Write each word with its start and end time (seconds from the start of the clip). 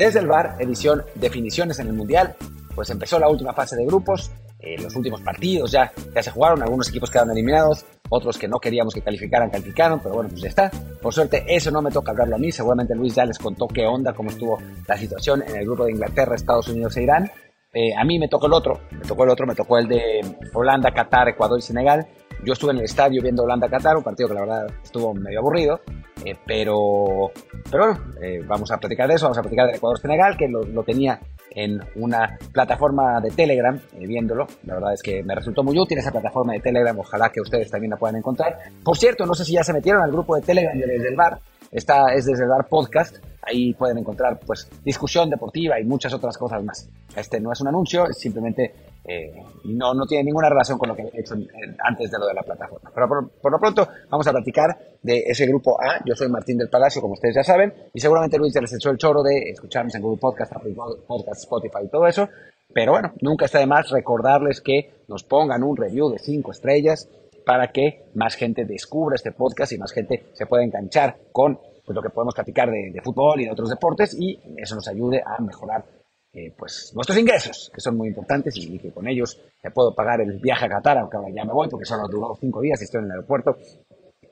Desde 0.00 0.20
el 0.20 0.28
bar, 0.28 0.56
edición 0.58 1.04
Definiciones 1.14 1.78
en 1.78 1.88
el 1.88 1.92
Mundial, 1.92 2.34
pues 2.74 2.88
empezó 2.88 3.18
la 3.18 3.28
última 3.28 3.52
fase 3.52 3.76
de 3.76 3.84
grupos, 3.84 4.30
eh, 4.58 4.80
los 4.80 4.96
últimos 4.96 5.20
partidos 5.20 5.72
ya, 5.72 5.92
ya 6.14 6.22
se 6.22 6.30
jugaron, 6.30 6.62
algunos 6.62 6.88
equipos 6.88 7.10
quedaron 7.10 7.32
eliminados, 7.32 7.84
otros 8.08 8.38
que 8.38 8.48
no 8.48 8.58
queríamos 8.58 8.94
que 8.94 9.02
calificaran, 9.02 9.50
calificaron, 9.50 10.00
pero 10.00 10.14
bueno, 10.14 10.30
pues 10.30 10.40
ya 10.40 10.48
está. 10.48 10.70
Por 11.02 11.12
suerte, 11.12 11.44
eso 11.46 11.70
no 11.70 11.82
me 11.82 11.90
toca 11.90 12.12
hablarlo 12.12 12.36
a 12.36 12.38
mí, 12.38 12.50
seguramente 12.50 12.94
Luis 12.94 13.14
ya 13.14 13.26
les 13.26 13.38
contó 13.38 13.68
qué 13.68 13.84
onda, 13.84 14.14
cómo 14.14 14.30
estuvo 14.30 14.58
la 14.88 14.96
situación 14.96 15.44
en 15.46 15.56
el 15.56 15.66
grupo 15.66 15.84
de 15.84 15.90
Inglaterra, 15.90 16.34
Estados 16.34 16.68
Unidos 16.68 16.96
e 16.96 17.02
Irán. 17.02 17.30
Eh, 17.74 17.94
a 17.94 18.02
mí 18.02 18.18
me 18.18 18.28
tocó 18.28 18.46
el 18.46 18.54
otro, 18.54 18.80
me 18.92 19.06
tocó 19.06 19.24
el 19.24 19.28
otro, 19.28 19.46
me 19.46 19.54
tocó 19.54 19.76
el 19.76 19.86
de 19.86 20.22
Holanda, 20.54 20.94
Qatar, 20.94 21.28
Ecuador 21.28 21.58
y 21.58 21.62
Senegal. 21.62 22.06
Yo 22.44 22.54
estuve 22.54 22.72
en 22.72 22.78
el 22.78 22.84
estadio 22.84 23.22
viendo 23.22 23.42
Holanda-Qatar, 23.42 23.96
un 23.96 24.02
partido 24.02 24.28
que 24.28 24.34
la 24.34 24.40
verdad 24.40 24.66
estuvo 24.82 25.12
medio 25.14 25.40
aburrido, 25.40 25.80
eh, 26.24 26.34
pero, 26.46 27.30
pero 27.70 27.86
bueno, 27.86 28.00
eh, 28.22 28.42
vamos 28.46 28.70
a 28.70 28.78
platicar 28.78 29.08
de 29.08 29.14
eso, 29.14 29.26
vamos 29.26 29.38
a 29.38 29.42
platicar 29.42 29.66
del 29.66 29.76
Ecuador-Senegal, 29.76 30.36
que 30.36 30.48
lo, 30.48 30.62
lo, 30.62 30.82
tenía 30.82 31.20
en 31.50 31.80
una 31.96 32.38
plataforma 32.52 33.20
de 33.20 33.30
Telegram, 33.30 33.78
eh, 33.98 34.06
viéndolo. 34.06 34.46
La 34.64 34.74
verdad 34.74 34.94
es 34.94 35.02
que 35.02 35.22
me 35.22 35.34
resultó 35.34 35.62
muy 35.62 35.78
útil 35.78 35.98
esa 35.98 36.12
plataforma 36.12 36.54
de 36.54 36.60
Telegram, 36.60 36.98
ojalá 36.98 37.30
que 37.30 37.40
ustedes 37.40 37.70
también 37.70 37.90
la 37.90 37.96
puedan 37.96 38.16
encontrar. 38.16 38.56
Por 38.82 38.96
cierto, 38.96 39.26
no 39.26 39.34
sé 39.34 39.44
si 39.44 39.52
ya 39.52 39.62
se 39.62 39.72
metieron 39.72 40.02
al 40.02 40.10
grupo 40.10 40.36
de 40.36 40.42
Telegram 40.42 40.78
desde 40.78 41.08
el 41.08 41.16
bar, 41.16 41.38
Está, 41.70 42.12
es 42.14 42.24
desde 42.24 42.42
el 42.42 42.48
bar 42.48 42.66
podcast, 42.68 43.18
ahí 43.42 43.74
pueden 43.74 43.98
encontrar 43.98 44.38
pues 44.44 44.68
discusión 44.84 45.30
deportiva 45.30 45.80
y 45.80 45.84
muchas 45.84 46.12
otras 46.12 46.36
cosas 46.36 46.62
más. 46.62 46.88
Este 47.16 47.40
no 47.40 47.52
es 47.52 47.60
un 47.60 47.68
anuncio, 47.68 48.08
es 48.08 48.18
simplemente 48.18 48.74
eh, 49.04 49.42
no, 49.64 49.94
no 49.94 50.06
tiene 50.06 50.24
ninguna 50.24 50.48
relación 50.48 50.78
con 50.78 50.90
lo 50.90 50.94
que 50.94 51.02
he 51.02 51.20
hecho 51.20 51.34
antes 51.78 52.10
de 52.10 52.18
lo 52.18 52.26
de 52.26 52.34
la 52.34 52.42
plataforma. 52.42 52.90
Pero 52.94 53.08
por, 53.08 53.52
lo 53.52 53.58
pronto 53.58 53.88
vamos 54.08 54.26
a 54.26 54.32
platicar 54.32 54.78
de 55.02 55.24
ese 55.26 55.46
grupo 55.46 55.80
A. 55.82 56.02
Yo 56.04 56.14
soy 56.14 56.28
Martín 56.28 56.58
del 56.58 56.68
Palacio, 56.68 57.00
como 57.00 57.14
ustedes 57.14 57.34
ya 57.36 57.44
saben, 57.44 57.72
y 57.92 58.00
seguramente 58.00 58.38
Luis 58.38 58.54
ya 58.54 58.60
les 58.60 58.72
echó 58.72 58.90
el 58.90 58.98
choro 58.98 59.22
de 59.22 59.50
escucharnos 59.50 59.94
en 59.94 60.02
Google 60.02 60.20
Podcast, 60.20 60.52
Apple 60.54 60.74
Podcast, 61.06 61.42
Spotify 61.42 61.84
y 61.84 61.88
todo 61.88 62.06
eso. 62.06 62.28
Pero 62.72 62.92
bueno, 62.92 63.12
nunca 63.20 63.46
está 63.46 63.58
de 63.58 63.66
más 63.66 63.90
recordarles 63.90 64.60
que 64.60 64.92
nos 65.08 65.24
pongan 65.24 65.62
un 65.62 65.76
review 65.76 66.10
de 66.10 66.18
5 66.18 66.52
estrellas 66.52 67.08
para 67.44 67.72
que 67.72 68.04
más 68.14 68.36
gente 68.36 68.64
descubra 68.64 69.16
este 69.16 69.32
podcast 69.32 69.72
y 69.72 69.78
más 69.78 69.92
gente 69.92 70.26
se 70.34 70.46
pueda 70.46 70.62
enganchar 70.62 71.16
con 71.32 71.58
pues, 71.90 71.96
lo 71.96 72.02
que 72.02 72.10
podemos 72.10 72.34
platicar 72.36 72.70
de, 72.70 72.92
de, 72.92 73.00
fútbol 73.02 73.40
y 73.40 73.46
de 73.46 73.50
otros 73.50 73.68
deportes 73.68 74.14
y 74.16 74.38
eso 74.56 74.76
nos 74.76 74.86
ayude 74.86 75.20
a 75.26 75.42
mejorar 75.42 75.84
eh, 76.32 76.54
pues 76.56 76.92
nuestros 76.94 77.18
ingresos, 77.18 77.68
que 77.74 77.80
son 77.80 77.96
muy 77.96 78.06
importantes 78.06 78.56
y, 78.56 78.78
que 78.78 78.92
con 78.92 79.08
ellos 79.08 79.40
ya 79.60 79.70
puedo 79.70 79.92
pagar 79.92 80.20
el 80.20 80.38
viaje 80.38 80.66
a 80.66 80.68
Qatar, 80.68 80.98
aunque 80.98 81.16
ahora 81.16 81.30
ya 81.34 81.44
me 81.44 81.52
voy 81.52 81.68
porque 81.68 81.84
solo 81.84 82.06
duró 82.06 82.36
cinco 82.38 82.60
días 82.60 82.80
y 82.80 82.84
estoy 82.84 83.00
en 83.00 83.06
el 83.06 83.10
aeropuerto 83.10 83.56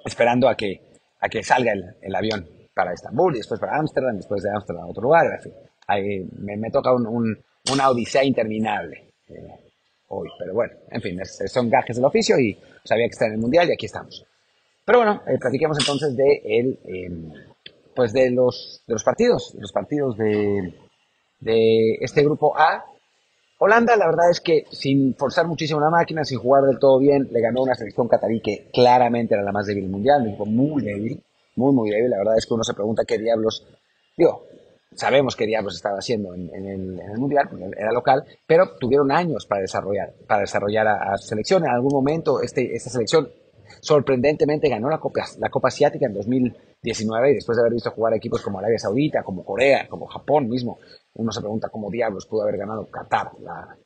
esperando 0.05 0.49
a 0.49 0.55
que, 0.55 0.81
a 1.19 1.29
que 1.29 1.43
salga 1.43 1.73
el, 1.73 1.97
el 2.01 2.15
avión 2.15 2.47
para 2.73 2.93
Estambul 2.93 3.35
y 3.35 3.39
después 3.39 3.59
para 3.59 3.77
Ámsterdam, 3.77 4.17
después 4.17 4.41
de 4.41 4.51
Ámsterdam 4.51 4.85
a 4.85 4.91
otro 4.91 5.03
lugar, 5.03 5.27
en 5.35 5.43
fin. 5.43 5.53
Ahí 5.89 6.25
me, 6.39 6.57
me, 6.57 6.71
toca 6.71 6.93
un, 6.93 7.09
un, 7.09 7.37
una 7.73 7.91
odisea 7.91 8.23
interminable 8.23 9.15
eh, 9.31 9.55
hoy, 10.07 10.29
pero 10.39 10.55
bueno, 10.55 10.75
en 10.93 11.03
fin, 11.03 11.21
es, 11.21 11.43
son 11.53 11.69
gajes 11.69 11.97
del 11.97 12.05
oficio 12.05 12.39
y 12.39 12.57
sabía 12.85 13.07
que 13.07 13.15
está 13.15 13.27
en 13.27 13.33
el 13.33 13.39
Mundial 13.39 13.69
y 13.69 13.73
aquí 13.73 13.87
estamos. 13.87 14.25
Pero 14.89 15.01
bueno, 15.01 15.21
eh, 15.27 15.37
platiquemos 15.39 15.77
entonces 15.79 16.17
de, 16.17 16.41
el, 16.47 16.79
eh, 16.87 17.11
pues 17.95 18.11
de, 18.15 18.31
los, 18.31 18.83
de 18.87 18.95
los 18.95 19.05
partidos, 19.05 19.55
los 19.61 19.71
partidos 19.71 20.17
de, 20.17 20.73
de 21.41 21.99
este 22.01 22.23
grupo 22.23 22.57
A. 22.57 22.87
Holanda, 23.59 23.97
la 23.99 24.07
verdad 24.07 24.31
es 24.31 24.41
que 24.41 24.65
sin 24.71 25.15
forzar 25.15 25.47
muchísimo 25.47 25.79
la 25.79 25.91
máquina, 25.91 26.25
sin 26.25 26.39
jugar 26.39 26.65
del 26.65 26.79
todo 26.79 26.99
bien, 27.01 27.29
le 27.31 27.39
ganó 27.39 27.65
una 27.65 27.75
selección 27.75 28.09
catarí 28.09 28.41
que 28.41 28.71
claramente 28.73 29.35
era 29.35 29.43
la 29.43 29.53
más 29.53 29.67
débil 29.67 29.91
mundial, 29.91 30.23
un 30.23 30.29
equipo 30.29 30.47
muy 30.47 30.83
débil, 30.83 31.23
muy, 31.57 31.75
muy 31.75 31.91
débil. 31.91 32.09
La 32.09 32.17
verdad 32.17 32.39
es 32.39 32.47
que 32.47 32.55
uno 32.55 32.65
se 32.65 32.73
pregunta 32.73 33.05
qué 33.07 33.19
diablos, 33.19 33.67
digo, 34.17 34.47
sabemos 34.95 35.37
qué 35.37 35.45
diablos 35.45 35.77
estaba 35.77 35.99
haciendo 35.99 36.33
en, 36.33 36.49
en, 36.55 36.65
el, 36.65 36.99
en 36.99 37.11
el, 37.11 37.19
mundial, 37.19 37.47
porque 37.51 37.67
era 37.77 37.93
local, 37.93 38.25
pero 38.47 38.71
tuvieron 38.81 39.13
años 39.13 39.45
para 39.45 39.61
desarrollar, 39.61 40.15
para 40.27 40.41
desarrollar 40.41 40.89
a, 40.89 41.13
a 41.13 41.19
su 41.19 41.29
selección. 41.29 41.63
En 41.65 41.73
algún 41.73 41.93
momento, 41.93 42.41
este, 42.41 42.75
esta 42.75 42.89
selección 42.89 43.29
sorprendentemente 43.81 44.69
ganó 44.69 44.89
la 44.89 44.99
Copa, 44.99 45.25
la 45.39 45.49
Copa 45.49 45.69
Asiática 45.69 46.07
en 46.07 46.15
2019 46.15 47.31
y 47.31 47.35
después 47.35 47.57
de 47.57 47.63
haber 47.63 47.75
visto 47.75 47.91
jugar 47.91 48.15
equipos 48.15 48.43
como 48.43 48.59
Arabia 48.59 48.79
Saudita, 48.79 49.23
como 49.23 49.45
Corea, 49.45 49.87
como 49.89 50.07
Japón 50.07 50.49
mismo, 50.49 50.79
uno 51.15 51.33
se 51.33 51.41
pregunta 51.41 51.69
cómo 51.69 51.91
diablos 51.91 52.27
pudo 52.27 52.43
haber 52.43 52.59
ganado 52.59 52.87
Qatar 52.87 53.31
la, 53.41 53.77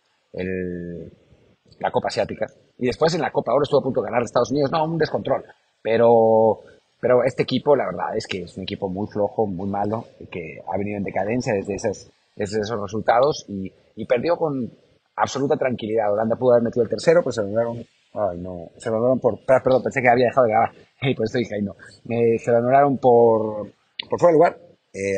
la 1.79 1.91
Copa 1.91 2.09
Asiática. 2.09 2.47
Y 2.79 2.87
después 2.87 3.15
en 3.15 3.21
la 3.21 3.31
Copa 3.31 3.53
ahora 3.53 3.65
estuvo 3.65 3.81
a 3.81 3.85
punto 3.85 4.01
de 4.01 4.07
ganar 4.07 4.23
Estados 4.23 4.51
Unidos. 4.51 4.71
No, 4.71 4.85
un 4.85 4.99
descontrol. 4.99 5.45
Pero, 5.83 6.61
pero 7.01 7.25
este 7.25 7.43
equipo, 7.43 7.77
la 7.77 7.87
verdad 7.87 8.17
es 8.17 8.27
que 8.27 8.43
es 8.43 8.57
un 8.57 8.63
equipo 8.63 8.89
muy 8.89 9.07
flojo, 9.09 9.47
muy 9.47 9.69
malo, 9.69 10.07
que 10.31 10.61
ha 10.67 10.77
venido 10.77 10.99
en 10.99 11.05
decadencia 11.05 11.55
desde, 11.55 11.75
esos, 11.75 12.11
desde 12.37 12.61
esos 12.61 12.81
resultados 12.81 13.45
y, 13.49 13.73
y 13.97 14.05
perdió 14.07 14.37
con 14.37 14.71
absoluta 15.17 15.57
tranquilidad. 15.57 16.13
Holanda 16.13 16.37
pudo 16.37 16.53
haber 16.53 16.65
metido 16.65 16.83
el 16.83 16.89
tercero, 16.89 17.23
pues 17.23 17.37
se 17.37 17.43
anularon. 17.43 17.85
Ay, 18.15 18.39
no. 18.39 18.71
Se 18.77 18.91
lo 18.91 18.97
anularon 18.97 19.21
por. 19.21 19.39
Perdón, 19.45 19.83
pensé 19.83 20.03
que 20.03 20.09
había 20.09 20.27
dejado 20.27 20.47
de 20.47 20.53
grabar. 20.53 20.73
Y 21.03 21.15
por 21.15 21.27
eso 21.27 21.39
dije, 21.39 21.57
ay, 21.57 21.63
no. 21.63 21.75
Eh, 22.09 22.39
se 22.39 22.51
lo 22.51 22.59
anularon 22.59 22.99
por. 22.99 23.73
Por 24.09 24.21
fuera 24.21 24.33
de 24.33 24.39
lugar. 24.39 24.59
Eh, 24.93 25.15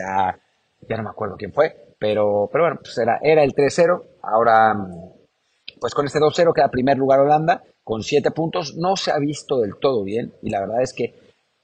ya 0.89 0.97
no 0.97 1.03
me 1.03 1.11
acuerdo 1.11 1.37
quién 1.37 1.53
fue. 1.53 1.95
Pero, 1.99 2.49
pero 2.53 2.65
bueno, 2.65 2.81
pues 2.83 2.97
era, 2.99 3.19
era 3.23 3.43
el 3.43 3.53
3-0. 3.53 4.03
Ahora, 4.23 4.75
pues 5.81 5.95
con 5.95 6.07
este 6.07 6.19
2-0 6.19 6.53
queda 6.55 6.69
primer 6.69 6.97
lugar 6.97 7.21
Holanda 7.21 7.63
con 7.83 8.03
7 8.03 8.31
puntos. 8.31 8.75
No 8.77 8.97
se 8.97 9.11
ha 9.11 9.19
visto 9.19 9.61
del 9.61 9.77
todo 9.81 10.05
bien. 10.05 10.33
Y 10.43 10.51
la 10.51 10.61
verdad 10.61 10.83
es 10.83 10.93
que 10.93 11.15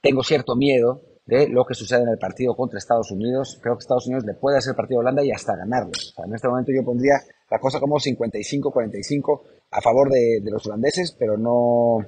tengo 0.01 0.23
cierto 0.23 0.55
miedo 0.55 1.01
de 1.25 1.47
lo 1.47 1.65
que 1.65 1.75
sucede 1.75 2.03
en 2.03 2.09
el 2.09 2.17
partido 2.17 2.55
contra 2.55 2.77
Estados 2.77 3.11
Unidos. 3.11 3.59
Creo 3.61 3.75
que 3.75 3.81
Estados 3.81 4.07
Unidos 4.07 4.25
le 4.25 4.33
puede 4.33 4.57
hacer 4.57 4.75
partido 4.75 4.99
a 4.99 5.01
Holanda 5.01 5.23
y 5.23 5.31
hasta 5.31 5.55
ganarlo. 5.55 5.91
En 6.25 6.33
este 6.33 6.47
momento 6.47 6.71
yo 6.75 6.83
pondría 6.83 7.15
la 7.49 7.59
cosa 7.59 7.79
como 7.79 7.97
55-45 7.97 9.41
a 9.71 9.81
favor 9.81 10.09
de, 10.09 10.41
de, 10.43 10.51
los 10.51 10.65
holandeses, 10.67 11.15
pero 11.17 11.37
no, 11.37 12.05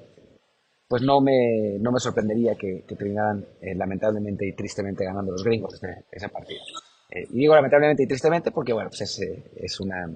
pues 0.88 1.02
no 1.02 1.22
me, 1.22 1.78
no 1.80 1.92
me 1.92 2.00
sorprendería 2.00 2.56
que, 2.56 2.84
que 2.88 2.96
terminaran 2.96 3.46
eh, 3.62 3.74
lamentablemente 3.76 4.46
y 4.46 4.54
tristemente 4.54 5.06
ganando 5.06 5.32
los 5.32 5.44
gringos 5.44 5.74
ese, 5.76 6.06
ese 6.12 6.30
partido. 6.30 6.62
Eh, 7.10 7.26
y 7.30 7.40
digo 7.40 7.56
lamentablemente 7.56 8.04
y 8.04 8.08
tristemente 8.08 8.52
porque, 8.52 8.74
bueno, 8.74 8.90
pues 8.90 9.02
es, 9.02 9.20
es, 9.56 9.80
una, 9.80 10.10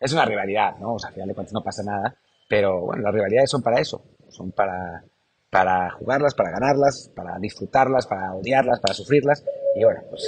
es 0.00 0.12
una 0.12 0.24
rivalidad, 0.24 0.78
¿no? 0.78 0.94
O 0.94 0.98
sea, 0.98 1.08
al 1.08 1.14
final 1.14 1.28
de 1.28 1.34
cuentas 1.34 1.52
no 1.52 1.64
pasa 1.64 1.82
nada, 1.82 2.16
pero 2.48 2.80
bueno, 2.86 3.02
las 3.02 3.14
rivalidades 3.14 3.50
son 3.50 3.62
para 3.62 3.80
eso, 3.80 4.02
son 4.28 4.52
para, 4.52 5.04
para 5.50 5.90
jugarlas, 5.90 6.34
para 6.34 6.52
ganarlas, 6.52 7.10
para 7.14 7.38
disfrutarlas, 7.38 8.06
para 8.06 8.34
odiarlas, 8.34 8.80
para 8.80 8.94
sufrirlas, 8.94 9.44
y 9.74 9.84
bueno, 9.84 10.00
pues 10.08 10.22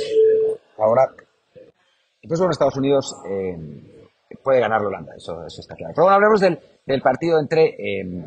ahora, 0.79 1.13
pues 2.27 2.39
bueno, 2.39 2.51
Estados 2.51 2.77
Unidos 2.77 3.15
eh, 3.29 4.00
puede 4.43 4.61
ganar 4.61 4.81
la 4.81 4.89
Holanda, 4.89 5.15
eso, 5.17 5.47
eso 5.47 5.61
está 5.61 5.75
claro. 5.75 5.93
Pero 5.95 6.05
bueno, 6.05 6.17
hablemos 6.17 6.41
del, 6.41 6.59
del 6.87 7.03
partido 7.03 7.39
entre 7.39 7.77
eh, 7.79 8.25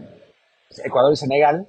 Ecuador 0.84 1.14
y 1.14 1.18
Senegal, 1.18 1.68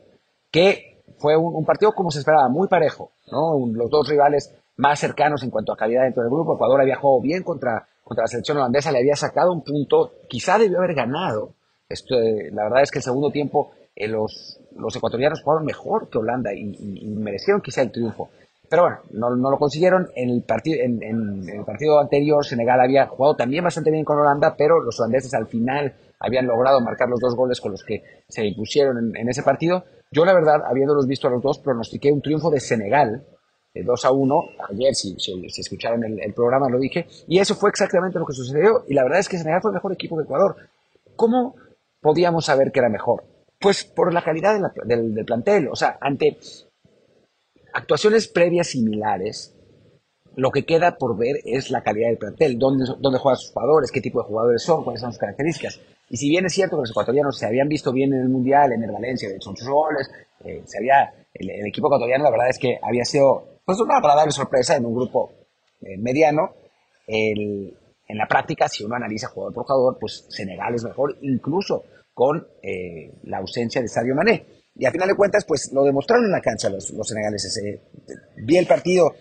que 0.50 1.03
fue 1.19 1.37
un, 1.37 1.65
partido 1.65 1.93
como 1.93 2.11
se 2.11 2.21
esperaba, 2.21 2.49
muy 2.49 2.69
parejo, 2.69 3.11
¿no? 3.31 3.59
Los 3.73 3.91
dos 3.91 4.09
rivales 4.09 4.55
más 4.77 4.99
cercanos 4.99 5.43
en 5.43 5.50
cuanto 5.50 5.73
a 5.73 5.77
calidad 5.77 6.03
dentro 6.03 6.23
del 6.23 6.31
grupo. 6.31 6.55
Ecuador 6.55 6.81
había 6.81 6.97
jugado 6.97 7.21
bien 7.21 7.43
contra, 7.43 7.87
contra 8.03 8.25
la 8.25 8.28
selección 8.28 8.59
holandesa, 8.59 8.93
le 8.93 8.99
había 8.99 9.17
sacado 9.17 9.53
un 9.53 9.62
punto, 9.62 10.12
quizá 10.28 10.59
debió 10.59 10.78
haber 10.78 10.94
ganado. 10.94 11.55
Esto, 11.89 12.15
eh, 12.17 12.50
la 12.53 12.65
verdad 12.65 12.83
es 12.83 12.91
que 12.91 12.99
el 12.99 13.05
segundo 13.05 13.31
tiempo 13.31 13.73
eh, 13.94 14.09
los, 14.09 14.59
los 14.77 14.97
ecuatorianos 14.97 15.43
jugaron 15.43 15.65
mejor 15.65 16.09
que 16.09 16.19
Holanda 16.19 16.53
y, 16.53 17.06
merecieron 17.06 17.61
quizá 17.62 17.83
el 17.83 17.93
triunfo. 17.93 18.31
Pero 18.69 18.82
bueno, 18.82 18.98
no, 19.10 19.36
no 19.36 19.50
lo 19.50 19.58
consiguieron. 19.58 20.08
En 20.14 20.30
el, 20.30 20.42
partido, 20.42 20.82
en, 20.82 21.02
en, 21.02 21.48
el 21.48 21.64
partido 21.64 22.00
anterior, 22.00 22.44
Senegal 22.44 22.80
había 22.80 23.06
jugado 23.06 23.37
también 23.37 23.64
bastante 23.64 23.90
bien 23.90 24.05
con 24.05 24.19
Holanda, 24.19 24.55
pero 24.56 24.81
los 24.81 24.99
holandeses 24.99 25.34
al 25.34 25.46
final 25.46 25.94
habían 26.19 26.46
logrado 26.46 26.81
marcar 26.81 27.08
los 27.08 27.20
dos 27.20 27.34
goles 27.37 27.61
con 27.61 27.72
los 27.72 27.84
que 27.84 28.02
se 28.28 28.44
impusieron 28.46 28.99
en, 28.99 29.16
en 29.16 29.28
ese 29.28 29.43
partido. 29.43 29.84
Yo, 30.11 30.25
la 30.25 30.34
verdad, 30.34 30.62
habiéndolos 30.66 31.06
visto 31.06 31.28
a 31.28 31.31
los 31.31 31.43
dos, 31.43 31.58
pronostiqué 31.58 32.11
un 32.11 32.22
triunfo 32.22 32.50
de 32.50 32.61
Senegal, 32.61 33.25
de 33.75 33.82
2 33.82 34.05
a 34.05 34.12
1. 34.12 34.40
Ayer, 34.70 34.94
si, 34.94 35.17
si, 35.19 35.49
si 35.50 35.60
escucharon 35.60 36.05
el, 36.05 36.20
el, 36.20 36.32
programa, 36.32 36.69
lo 36.69 36.78
dije. 36.78 37.06
Y 37.26 37.40
eso 37.40 37.55
fue 37.55 37.70
exactamente 37.70 38.19
lo 38.19 38.26
que 38.26 38.32
sucedió. 38.32 38.84
Y 38.87 38.94
la 38.94 39.02
verdad 39.02 39.19
es 39.19 39.28
que 39.28 39.37
Senegal 39.37 39.60
fue 39.60 39.72
el 39.72 39.75
mejor 39.75 39.93
equipo 39.93 40.17
de 40.17 40.25
Ecuador. 40.25 40.56
¿Cómo 41.17 41.56
podíamos 42.00 42.46
saber 42.46 42.70
que 42.70 42.78
era 42.78 42.88
mejor? 42.88 43.25
Pues 43.58 43.84
por 43.84 44.12
la 44.12 44.22
calidad 44.22 44.55
de 44.55 44.60
la, 44.60 44.72
del, 44.84 45.14
del, 45.14 45.25
plantel. 45.25 45.69
O 45.69 45.76
sea, 45.76 45.99
ante 46.00 46.38
actuaciones 47.75 48.29
previas 48.29 48.69
similares, 48.69 49.55
lo 50.37 50.50
que 50.50 50.65
queda 50.65 50.97
por 50.97 51.17
ver 51.17 51.37
es 51.44 51.71
la 51.71 51.82
calidad 51.82 52.09
del 52.09 52.19
plantel, 52.19 52.59
dónde, 52.59 52.87
dónde 52.99 53.19
juegan 53.19 53.38
sus 53.38 53.53
jugadores, 53.53 53.91
qué 53.93 54.00
tipo 54.00 54.21
de 54.21 54.26
jugadores 54.26 54.62
son, 54.62 54.82
cuáles 54.82 55.00
son 55.00 55.12
sus 55.12 55.21
características. 55.21 55.81
Y 56.09 56.17
si 56.17 56.29
bien 56.29 56.47
es 56.47 56.53
cierto 56.53 56.76
que 56.76 56.82
los 56.82 56.91
ecuatorianos 56.91 57.38
se 57.38 57.47
habían 57.47 57.69
visto 57.69 57.93
bien 57.93 58.12
en 58.12 58.21
el 58.21 58.29
Mundial, 58.29 58.73
en 58.73 58.82
el 58.82 58.91
Valencia, 58.91 59.29
de 59.29 59.37
hecho 59.37 59.50
muchos 59.50 59.69
goles, 59.69 60.11
eh, 60.44 60.62
se 60.65 60.79
había, 60.79 61.12
el, 61.35 61.67
equipo 61.67 61.88
ecuatoriano 61.88 62.25
la 62.25 62.31
verdad 62.31 62.49
es 62.49 62.59
que 62.59 62.79
había 62.82 63.05
sido 63.05 63.61
pues, 63.65 63.79
una 63.81 63.99
agradable 63.99 64.32
sorpresa 64.32 64.77
en 64.77 64.87
un 64.87 64.94
grupo 64.94 65.32
eh, 65.82 65.97
mediano. 65.99 66.55
En 67.06 68.19
la 68.19 68.27
práctica, 68.27 68.69
si 68.69 68.85
uno 68.85 68.97
analiza 68.97 69.29
jugador 69.29 69.55
por 69.55 69.65
jugador, 69.65 69.99
pues 69.99 70.27
Senegal 70.29 70.75
es 70.75 70.85
mejor, 70.85 71.17
incluso 71.23 71.85
con 72.12 72.47
eh, 72.62 73.12
la 73.25 73.38
ausencia 73.38 73.82
de 73.82 73.88
Sadio 73.88 74.15
Mané. 74.15 74.44
Y 74.76 74.87
a 74.87 74.91
final 74.91 75.09
de 75.09 75.15
cuentas, 75.15 75.44
pues 75.44 75.71
lo 75.73 75.85
demostraron 75.85 76.26
en 76.26 76.32
la 76.32 76.41
cancha 76.41 76.69
los, 76.69 76.91
los 76.91 77.06
senegaleses. 77.06 77.56
Eh, 77.59 77.81
vi 78.37 78.56
el 78.56 78.67
partido 78.67 79.15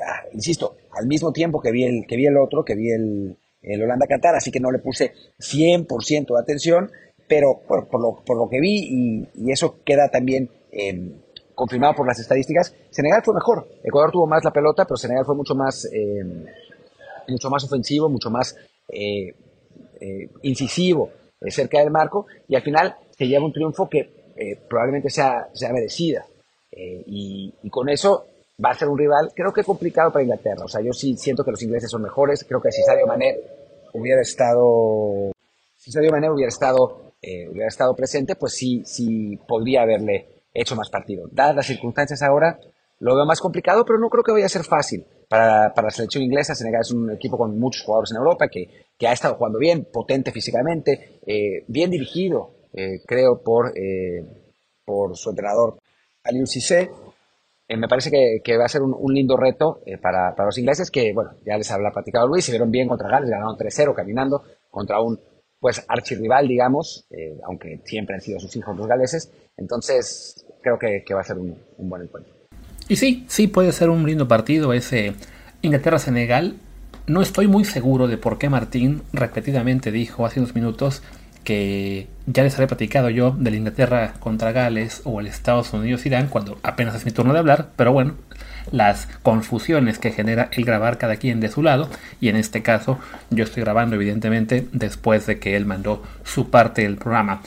ah, 0.00 0.22
insisto, 0.32 0.76
al 0.92 1.06
mismo 1.06 1.32
tiempo 1.32 1.60
que 1.60 1.70
vi 1.70 1.84
el, 1.84 2.06
que 2.06 2.16
vi 2.16 2.26
el 2.26 2.36
otro, 2.36 2.64
que 2.64 2.74
vi 2.74 2.90
el, 2.90 3.38
el 3.62 3.82
Holanda-Qatar, 3.82 4.34
así 4.34 4.50
que 4.50 4.60
no 4.60 4.70
le 4.70 4.78
puse 4.78 5.12
100% 5.38 6.26
de 6.26 6.40
atención, 6.40 6.90
pero 7.28 7.60
por, 7.66 7.88
por, 7.88 8.00
lo, 8.00 8.24
por 8.24 8.36
lo, 8.36 8.48
que 8.48 8.60
vi, 8.60 9.26
y, 9.34 9.52
eso 9.52 9.82
queda 9.84 10.08
también 10.08 10.50
eh, 10.72 11.12
confirmado 11.54 11.94
por 11.94 12.06
las 12.06 12.18
estadísticas, 12.18 12.74
Senegal 12.90 13.22
fue 13.24 13.34
mejor. 13.34 13.68
Ecuador 13.82 14.10
tuvo 14.12 14.26
más 14.26 14.44
la 14.44 14.52
pelota, 14.52 14.84
pero 14.84 14.96
Senegal 14.96 15.24
fue 15.24 15.34
mucho 15.34 15.54
más, 15.54 15.84
eh, 15.92 16.24
mucho 17.28 17.50
más 17.50 17.64
ofensivo, 17.64 18.08
mucho 18.08 18.30
más 18.30 18.56
eh, 18.88 19.34
eh, 20.00 20.30
incisivo 20.42 21.10
cerca 21.48 21.78
del 21.78 21.90
marco, 21.90 22.26
y 22.48 22.56
al 22.56 22.62
final 22.62 22.96
se 23.16 23.28
lleva 23.28 23.44
un 23.44 23.52
triunfo 23.52 23.88
que 23.88 24.17
probablemente 24.68 25.10
sea, 25.10 25.48
sea 25.52 25.72
merecida. 25.72 26.26
Y, 26.70 27.54
y, 27.62 27.70
con 27.70 27.88
eso 27.88 28.26
va 28.64 28.70
a 28.70 28.74
ser 28.74 28.88
un 28.88 28.98
rival, 28.98 29.32
creo 29.34 29.52
que 29.52 29.64
complicado 29.64 30.12
para 30.12 30.22
Inglaterra. 30.22 30.64
O 30.64 30.68
sea, 30.68 30.80
yo 30.80 30.92
sí 30.92 31.16
siento 31.16 31.44
que 31.44 31.50
los 31.50 31.62
ingleses 31.62 31.90
son 31.90 32.02
mejores. 32.02 32.44
Creo 32.44 32.60
que 32.60 32.70
si 32.70 32.82
Sadio 32.82 33.06
Mané 33.06 33.36
hubiera 33.94 34.20
estado, 34.20 35.32
si 35.76 35.90
Mané 36.10 36.30
hubiera 36.30 36.48
estado, 36.48 37.12
hubiera 37.50 37.68
estado 37.68 37.94
presente, 37.96 38.36
pues 38.36 38.54
sí, 38.54 38.82
sí 38.84 39.38
podría 39.48 39.82
haberle 39.82 40.28
hecho 40.54 40.76
más 40.76 40.90
partido. 40.90 41.28
Dadas 41.32 41.56
las 41.56 41.66
circunstancias 41.66 42.22
ahora, 42.22 42.58
lo 43.00 43.14
veo 43.14 43.24
más 43.24 43.40
complicado, 43.40 43.84
pero 43.84 43.98
no 43.98 44.08
creo 44.08 44.24
que 44.24 44.32
vaya 44.32 44.46
a 44.46 44.50
ser 44.50 44.64
fácil. 44.64 45.06
Para, 45.28 45.74
para 45.74 45.88
la 45.88 45.90
selección 45.90 46.24
inglesa, 46.24 46.54
Senegal 46.54 46.80
es 46.80 46.90
un 46.90 47.10
equipo 47.10 47.36
con 47.36 47.58
muchos 47.58 47.82
jugadores 47.84 48.10
en 48.12 48.16
Europa 48.16 48.48
que, 48.48 48.86
que 48.98 49.06
ha 49.06 49.12
estado 49.12 49.34
jugando 49.34 49.58
bien, 49.58 49.86
potente 49.92 50.32
físicamente, 50.32 51.20
eh, 51.26 51.64
bien 51.68 51.90
dirigido, 51.90 52.50
eh, 52.72 53.00
creo, 53.06 53.42
por, 53.42 53.72
eh, 53.76 54.24
por 54.84 55.16
su 55.16 55.30
entrenador 55.30 55.78
Aliou 56.24 56.46
Cissé. 56.46 56.90
Eh, 57.66 57.76
me 57.76 57.88
parece 57.88 58.10
que, 58.10 58.40
que, 58.42 58.56
va 58.56 58.64
a 58.64 58.68
ser 58.68 58.82
un, 58.82 59.12
lindo 59.12 59.36
reto 59.36 59.80
para, 60.00 60.34
para, 60.34 60.46
los 60.46 60.58
ingleses 60.58 60.90
que, 60.90 61.12
bueno, 61.12 61.32
ya 61.44 61.58
les 61.58 61.70
habla 61.70 61.90
platicado 61.90 62.26
Luis, 62.26 62.44
se 62.44 62.52
vieron 62.52 62.70
bien 62.70 62.88
contra 62.88 63.10
Gales, 63.10 63.28
ganaron 63.28 63.56
3-0 63.56 63.94
caminando 63.94 64.42
contra 64.70 65.00
un 65.00 65.20
pues 65.60 65.84
archirrival, 65.88 66.46
digamos, 66.46 67.08
aunque 67.44 67.80
siempre 67.84 68.14
han 68.14 68.20
sido 68.20 68.38
sus 68.38 68.54
hijos 68.54 68.76
los 68.76 68.86
galeses. 68.86 69.32
Entonces, 69.56 70.46
creo 70.62 70.78
que, 70.78 71.02
que 71.04 71.14
va 71.14 71.20
a 71.20 71.24
ser 71.24 71.36
un, 71.36 71.58
un, 71.78 71.90
buen 71.90 72.02
encuentro. 72.02 72.32
Y 72.88 72.94
sí, 72.94 73.24
sí 73.28 73.48
puede 73.48 73.72
ser 73.72 73.90
un 73.90 74.06
lindo 74.06 74.28
partido 74.28 74.72
ese 74.72 75.14
Inglaterra-Senegal. 75.62 76.56
No 77.08 77.22
estoy 77.22 77.48
muy 77.48 77.64
seguro 77.64 78.06
de 78.06 78.18
por 78.18 78.38
qué 78.38 78.48
Martín 78.48 79.02
repetidamente 79.12 79.90
dijo 79.90 80.24
hace 80.24 80.38
unos 80.38 80.54
minutos 80.54 81.02
que 81.44 82.08
ya 82.26 82.42
les 82.42 82.54
había 82.54 82.66
platicado 82.66 83.10
yo 83.10 83.30
del 83.30 83.54
Inglaterra 83.54 84.14
contra 84.20 84.52
Gales 84.52 85.02
o 85.04 85.20
el 85.20 85.26
Estados 85.26 85.72
Unidos-Irán 85.72 86.28
cuando 86.28 86.58
apenas 86.62 86.94
es 86.94 87.04
mi 87.04 87.10
turno 87.10 87.32
de 87.32 87.38
hablar, 87.38 87.70
pero 87.76 87.92
bueno, 87.92 88.14
las 88.70 89.08
confusiones 89.22 89.98
que 89.98 90.12
genera 90.12 90.48
el 90.52 90.64
grabar 90.64 90.98
cada 90.98 91.16
quien 91.16 91.40
de 91.40 91.48
su 91.48 91.62
lado 91.62 91.88
y 92.20 92.28
en 92.28 92.36
este 92.36 92.62
caso 92.62 92.98
yo 93.30 93.44
estoy 93.44 93.62
grabando 93.62 93.96
evidentemente 93.96 94.66
después 94.72 95.26
de 95.26 95.38
que 95.38 95.56
él 95.56 95.64
mandó 95.64 96.02
su 96.24 96.50
parte 96.50 96.82
del 96.82 96.96
programa. 96.96 97.40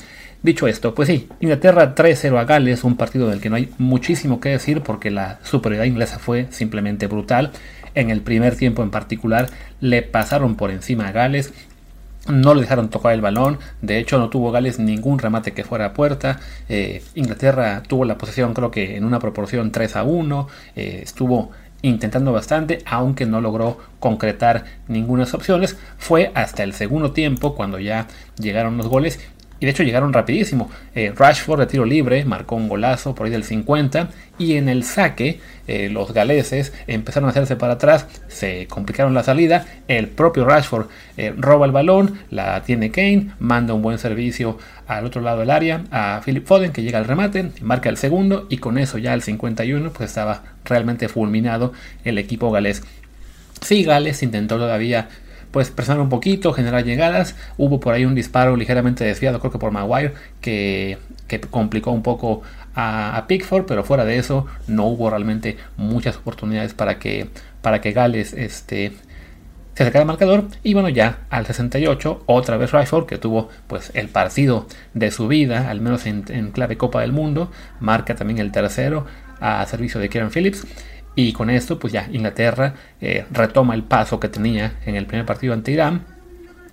Dicho 0.43 0.67
esto, 0.67 0.95
pues 0.95 1.07
sí, 1.07 1.29
Inglaterra 1.39 1.93
3-0 1.93 2.39
a 2.39 2.45
Gales, 2.45 2.83
un 2.83 2.97
partido 2.97 3.29
del 3.29 3.41
que 3.41 3.51
no 3.51 3.57
hay 3.57 3.69
muchísimo 3.77 4.39
que 4.39 4.49
decir 4.49 4.81
porque 4.81 5.11
la 5.11 5.37
superioridad 5.43 5.85
inglesa 5.85 6.17
fue 6.17 6.47
simplemente 6.49 7.05
brutal. 7.05 7.51
En 7.93 8.09
el 8.09 8.21
primer 8.21 8.55
tiempo 8.55 8.81
en 8.81 8.89
particular 8.89 9.49
le 9.81 10.01
pasaron 10.01 10.55
por 10.55 10.71
encima 10.71 11.07
a 11.07 11.11
Gales, 11.11 11.53
no 12.27 12.53
le 12.53 12.61
dejaron 12.61 12.89
tocar 12.89 13.13
el 13.13 13.21
balón, 13.21 13.59
de 13.81 13.97
hecho 13.97 14.19
no 14.19 14.29
tuvo 14.29 14.51
Gales 14.51 14.79
ningún 14.79 15.19
remate 15.19 15.53
que 15.53 15.63
fuera 15.63 15.85
a 15.85 15.93
puerta. 15.93 16.39
Eh, 16.69 17.03
Inglaterra 17.15 17.83
tuvo 17.87 18.05
la 18.05 18.17
posesión 18.17 18.53
creo 18.53 18.71
que 18.71 18.97
en 18.97 19.05
una 19.05 19.19
proporción 19.19 19.71
3 19.71 19.95
a 19.95 20.03
1, 20.03 20.47
eh, 20.75 20.99
estuvo 21.03 21.51
intentando 21.81 22.31
bastante, 22.31 22.79
aunque 22.85 23.25
no 23.25 23.41
logró 23.41 23.77
concretar 23.99 24.65
ninguna 24.87 25.23
opciones. 25.23 25.77
Fue 25.97 26.31
hasta 26.35 26.63
el 26.63 26.73
segundo 26.73 27.11
tiempo 27.11 27.55
cuando 27.55 27.79
ya 27.79 28.07
llegaron 28.37 28.77
los 28.77 28.87
goles 28.87 29.19
y 29.61 29.65
de 29.65 29.71
hecho 29.71 29.83
llegaron 29.83 30.11
rapidísimo. 30.11 30.69
Eh, 30.95 31.13
Rashford 31.15 31.59
de 31.61 31.65
tiro 31.67 31.85
libre 31.85 32.25
marcó 32.25 32.55
un 32.55 32.67
golazo 32.67 33.15
por 33.15 33.27
ahí 33.27 33.31
del 33.31 33.43
50 33.43 34.09
y 34.39 34.55
en 34.55 34.67
el 34.67 34.83
saque 34.83 35.39
eh, 35.67 35.87
los 35.87 36.13
galeses 36.13 36.73
empezaron 36.87 37.27
a 37.27 37.31
hacerse 37.31 37.55
para 37.55 37.73
atrás, 37.73 38.07
se 38.27 38.65
complicaron 38.67 39.13
la 39.13 39.23
salida, 39.23 39.65
el 39.87 40.07
propio 40.07 40.45
Rashford 40.45 40.87
eh, 41.15 41.33
roba 41.37 41.67
el 41.67 41.71
balón, 41.71 42.19
la 42.31 42.63
tiene 42.63 42.89
Kane, 42.89 43.31
manda 43.39 43.75
un 43.75 43.83
buen 43.83 43.99
servicio 43.99 44.57
al 44.87 45.05
otro 45.05 45.21
lado 45.21 45.41
del 45.41 45.51
área 45.51 45.83
a 45.91 46.21
Philip 46.25 46.45
Foden 46.45 46.73
que 46.73 46.81
llega 46.81 46.97
al 46.97 47.05
remate, 47.05 47.51
marca 47.61 47.89
el 47.89 47.97
segundo 47.97 48.47
y 48.49 48.57
con 48.57 48.79
eso 48.79 48.97
ya 48.97 49.13
el 49.13 49.21
51 49.21 49.93
pues 49.93 50.09
estaba 50.09 50.41
realmente 50.65 51.07
fulminado 51.07 51.71
el 52.03 52.17
equipo 52.17 52.51
galés. 52.51 52.81
Sí, 53.61 53.83
Gales 53.83 54.23
intentó 54.23 54.57
todavía 54.57 55.07
pues 55.51 55.69
presionar 55.69 56.01
un 56.01 56.09
poquito, 56.09 56.53
generar 56.53 56.83
llegadas. 56.83 57.35
Hubo 57.57 57.79
por 57.79 57.93
ahí 57.93 58.05
un 58.05 58.15
disparo 58.15 58.55
ligeramente 58.55 59.03
desviado, 59.03 59.39
creo 59.39 59.51
que 59.51 59.59
por 59.59 59.71
Maguire, 59.71 60.13
que, 60.39 60.97
que 61.27 61.39
complicó 61.39 61.91
un 61.91 62.03
poco 62.03 62.41
a, 62.75 63.25
Pickford, 63.27 63.65
pero 63.65 63.83
fuera 63.83 64.05
de 64.05 64.17
eso 64.17 64.45
no 64.67 64.87
hubo 64.87 65.09
realmente 65.09 65.57
muchas 65.77 66.17
oportunidades 66.17 66.73
para 66.73 66.99
que, 66.99 67.29
para 67.61 67.81
que 67.81 67.91
Gales 67.91 68.33
este, 68.33 68.93
se 69.73 69.83
acercara 69.83 70.03
al 70.03 70.07
marcador. 70.07 70.45
Y 70.63 70.73
bueno, 70.73 70.89
ya 70.89 71.19
al 71.29 71.45
68, 71.45 72.23
otra 72.25 72.57
vez 72.57 72.71
Rashford, 72.71 73.05
que 73.05 73.17
tuvo 73.17 73.49
pues 73.67 73.91
el 73.93 74.07
partido 74.09 74.67
de 74.93 75.11
su 75.11 75.27
vida, 75.27 75.69
al 75.69 75.81
menos 75.81 76.05
en, 76.05 76.25
en 76.29 76.51
clave 76.51 76.77
Copa 76.77 77.01
del 77.01 77.11
Mundo, 77.11 77.51
marca 77.79 78.15
también 78.15 78.39
el 78.39 78.51
tercero 78.51 79.05
a 79.39 79.65
servicio 79.65 79.99
de 79.99 80.09
Kieran 80.09 80.31
Phillips. 80.31 80.65
Y 81.15 81.33
con 81.33 81.49
esto, 81.49 81.77
pues 81.77 81.91
ya 81.91 82.07
Inglaterra 82.11 82.75
eh, 83.01 83.25
retoma 83.31 83.75
el 83.75 83.83
paso 83.83 84.19
que 84.19 84.29
tenía 84.29 84.79
en 84.85 84.95
el 84.95 85.05
primer 85.05 85.25
partido 85.25 85.53
ante 85.53 85.71
Irán, 85.71 86.05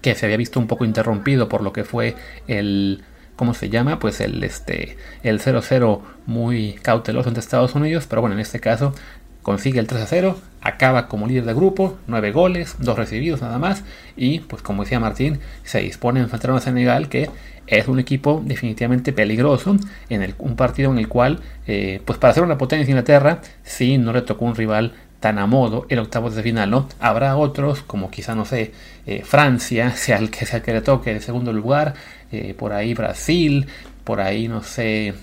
que 0.00 0.14
se 0.14 0.26
había 0.26 0.36
visto 0.36 0.60
un 0.60 0.66
poco 0.66 0.84
interrumpido 0.84 1.48
por 1.48 1.62
lo 1.62 1.72
que 1.72 1.84
fue 1.84 2.14
el, 2.46 3.02
¿cómo 3.36 3.52
se 3.54 3.68
llama? 3.68 3.98
Pues 3.98 4.20
el 4.20 4.42
este 4.44 4.96
el 5.22 5.40
0-0 5.40 6.00
muy 6.26 6.74
cauteloso 6.74 7.28
ante 7.28 7.40
Estados 7.40 7.74
Unidos, 7.74 8.06
pero 8.08 8.20
bueno, 8.20 8.34
en 8.34 8.40
este 8.40 8.60
caso 8.60 8.94
consigue 9.42 9.80
el 9.80 9.86
3 9.86 10.06
0, 10.08 10.38
acaba 10.60 11.08
como 11.08 11.26
líder 11.26 11.44
de 11.44 11.54
grupo, 11.54 11.98
9 12.06 12.32
goles, 12.32 12.76
2 12.78 12.96
recibidos 12.96 13.42
nada 13.42 13.58
más, 13.58 13.84
y 14.16 14.40
pues 14.40 14.62
como 14.62 14.84
decía 14.84 15.00
Martín, 15.00 15.40
se 15.64 15.80
dispone 15.80 16.20
a 16.20 16.24
enfrentar 16.24 16.50
a 16.50 16.60
Senegal 16.60 17.08
que 17.08 17.30
es 17.66 17.86
un 17.86 17.98
equipo 17.98 18.42
definitivamente 18.44 19.12
peligroso, 19.12 19.76
en 20.08 20.22
el, 20.22 20.34
un 20.38 20.56
partido 20.56 20.90
en 20.90 20.98
el 20.98 21.08
cual, 21.08 21.40
eh, 21.66 22.00
pues 22.04 22.18
para 22.18 22.32
ser 22.32 22.42
una 22.42 22.58
potencia 22.58 22.90
Inglaterra, 22.90 23.40
sí 23.62 23.98
no 23.98 24.12
le 24.12 24.22
tocó 24.22 24.46
un 24.46 24.54
rival 24.54 24.94
tan 25.20 25.38
a 25.38 25.46
modo 25.46 25.86
el 25.88 25.98
octavo 25.98 26.30
de 26.30 26.42
final, 26.42 26.70
¿no? 26.70 26.88
Habrá 27.00 27.36
otros, 27.36 27.82
como 27.82 28.10
quizá, 28.10 28.34
no 28.34 28.44
sé, 28.44 28.72
eh, 29.06 29.22
Francia, 29.24 29.90
sea 29.96 30.18
el 30.18 30.30
que 30.30 30.46
sea 30.46 30.58
el 30.58 30.62
que 30.64 30.72
le 30.72 30.80
toque 30.80 31.10
el 31.10 31.22
segundo 31.22 31.52
lugar, 31.52 31.94
eh, 32.32 32.54
por 32.56 32.72
ahí 32.72 32.94
Brasil, 32.94 33.66
por 34.04 34.20
ahí, 34.20 34.48
no 34.48 34.62
sé, 34.62 35.14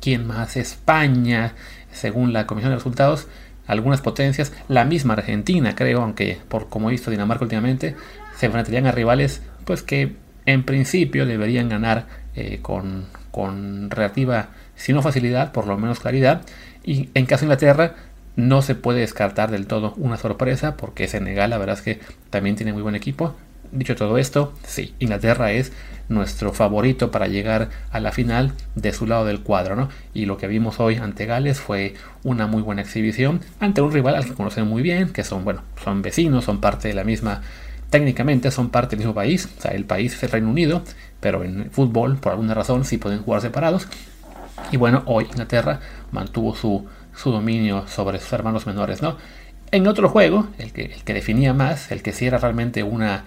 quién 0.00 0.26
más, 0.26 0.56
España, 0.56 1.54
según 1.92 2.32
la 2.32 2.46
Comisión 2.46 2.70
de 2.72 2.76
Resultados, 2.76 3.28
algunas 3.70 4.00
potencias, 4.00 4.52
la 4.68 4.84
misma 4.84 5.14
Argentina, 5.14 5.74
creo, 5.76 6.02
aunque 6.02 6.38
por 6.48 6.68
como 6.68 6.88
he 6.88 6.92
visto 6.92 7.10
Dinamarca 7.10 7.44
últimamente, 7.44 7.94
se 8.36 8.46
enfrentarían 8.46 8.86
a 8.86 8.92
rivales 8.92 9.42
pues 9.64 9.82
que 9.82 10.16
en 10.46 10.64
principio 10.64 11.24
deberían 11.24 11.68
ganar 11.68 12.06
eh, 12.34 12.58
con, 12.62 13.06
con 13.30 13.90
relativa, 13.90 14.48
si 14.74 14.92
no 14.92 15.02
facilidad, 15.02 15.52
por 15.52 15.66
lo 15.66 15.78
menos 15.78 16.00
claridad. 16.00 16.42
Y 16.82 17.10
en 17.14 17.26
caso 17.26 17.42
de 17.42 17.46
Inglaterra, 17.46 17.94
no 18.34 18.62
se 18.62 18.74
puede 18.74 19.00
descartar 19.00 19.50
del 19.50 19.66
todo 19.66 19.94
una 19.96 20.16
sorpresa, 20.16 20.76
porque 20.76 21.06
Senegal, 21.06 21.50
la 21.50 21.58
verdad 21.58 21.76
es 21.76 21.82
que 21.82 22.00
también 22.30 22.56
tiene 22.56 22.72
muy 22.72 22.82
buen 22.82 22.94
equipo. 22.96 23.34
Dicho 23.72 23.94
todo 23.94 24.18
esto, 24.18 24.52
sí, 24.64 24.94
Inglaterra 24.98 25.52
es 25.52 25.72
nuestro 26.08 26.52
favorito 26.52 27.12
para 27.12 27.28
llegar 27.28 27.70
a 27.92 28.00
la 28.00 28.10
final 28.10 28.52
de 28.74 28.92
su 28.92 29.06
lado 29.06 29.24
del 29.24 29.42
cuadro, 29.42 29.76
¿no? 29.76 29.88
Y 30.12 30.26
lo 30.26 30.36
que 30.36 30.48
vimos 30.48 30.80
hoy 30.80 30.96
ante 30.96 31.24
Gales 31.24 31.60
fue 31.60 31.94
una 32.24 32.48
muy 32.48 32.62
buena 32.62 32.82
exhibición 32.82 33.40
ante 33.60 33.80
un 33.80 33.92
rival 33.92 34.16
al 34.16 34.24
que 34.24 34.34
conocen 34.34 34.66
muy 34.66 34.82
bien, 34.82 35.12
que 35.12 35.22
son, 35.22 35.44
bueno, 35.44 35.62
son 35.84 36.02
vecinos, 36.02 36.44
son 36.44 36.60
parte 36.60 36.88
de 36.88 36.94
la 36.94 37.04
misma, 37.04 37.42
técnicamente 37.90 38.50
son 38.50 38.70
parte 38.70 38.90
del 38.90 39.00
mismo 39.00 39.14
país, 39.14 39.48
o 39.56 39.60
sea, 39.60 39.70
el 39.70 39.84
país 39.84 40.14
es 40.14 40.22
el 40.24 40.30
Reino 40.30 40.50
Unido, 40.50 40.82
pero 41.20 41.44
en 41.44 41.70
fútbol, 41.70 42.16
por 42.16 42.32
alguna 42.32 42.54
razón, 42.54 42.84
sí 42.84 42.98
pueden 42.98 43.22
jugar 43.22 43.40
separados. 43.40 43.86
Y 44.72 44.78
bueno, 44.78 45.04
hoy 45.06 45.26
Inglaterra 45.30 45.78
mantuvo 46.10 46.56
su, 46.56 46.86
su 47.14 47.30
dominio 47.30 47.86
sobre 47.86 48.18
sus 48.18 48.32
hermanos 48.32 48.66
menores, 48.66 49.00
¿no? 49.00 49.16
En 49.70 49.86
otro 49.86 50.08
juego, 50.08 50.48
el 50.58 50.72
que, 50.72 50.86
el 50.86 51.04
que 51.04 51.14
definía 51.14 51.54
más, 51.54 51.92
el 51.92 52.02
que 52.02 52.12
sí 52.12 52.26
era 52.26 52.38
realmente 52.38 52.82
una, 52.82 53.24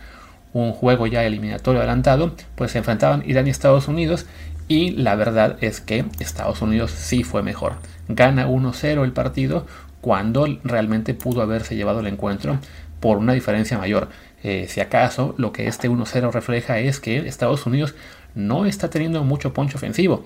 un 0.54 0.72
juego 0.72 1.08
ya 1.08 1.24
eliminatorio 1.24 1.82
adelantado, 1.82 2.36
pues 2.56 2.72
se 2.72 2.78
enfrentaban 2.78 3.24
Irán 3.26 3.48
y 3.48 3.50
Estados 3.50 3.88
Unidos 3.88 4.26
y 4.68 4.92
la 4.92 5.16
verdad 5.16 5.58
es 5.62 5.82
que 5.82 6.06
Estados 6.20 6.62
Unidos 6.62 6.92
sí 6.92 7.24
fue 7.24 7.44
mejor. 7.44 7.74
Gana 8.08 8.48
1-0 8.48 9.04
el 9.04 9.12
partido 9.12 9.66
cuando 10.02 10.48
realmente 10.64 11.14
pudo 11.14 11.42
haberse 11.42 11.76
llevado 11.76 12.00
el 12.02 12.08
encuentro 12.08 12.60
por 13.00 13.18
una 13.18 13.34
diferencia 13.34 13.78
mayor. 13.78 14.10
Eh, 14.44 14.68
si 14.70 14.82
acaso 14.82 15.36
lo 15.38 15.52
que 15.52 15.68
este 15.68 15.90
1-0 15.90 16.32
refleja 16.32 16.80
es 16.80 17.00
que 17.00 17.28
Estados 17.28 17.66
Unidos 17.66 17.96
no 18.36 18.66
está 18.66 18.90
teniendo 18.90 19.24
mucho 19.24 19.54
poncho 19.54 19.78
ofensivo. 19.78 20.26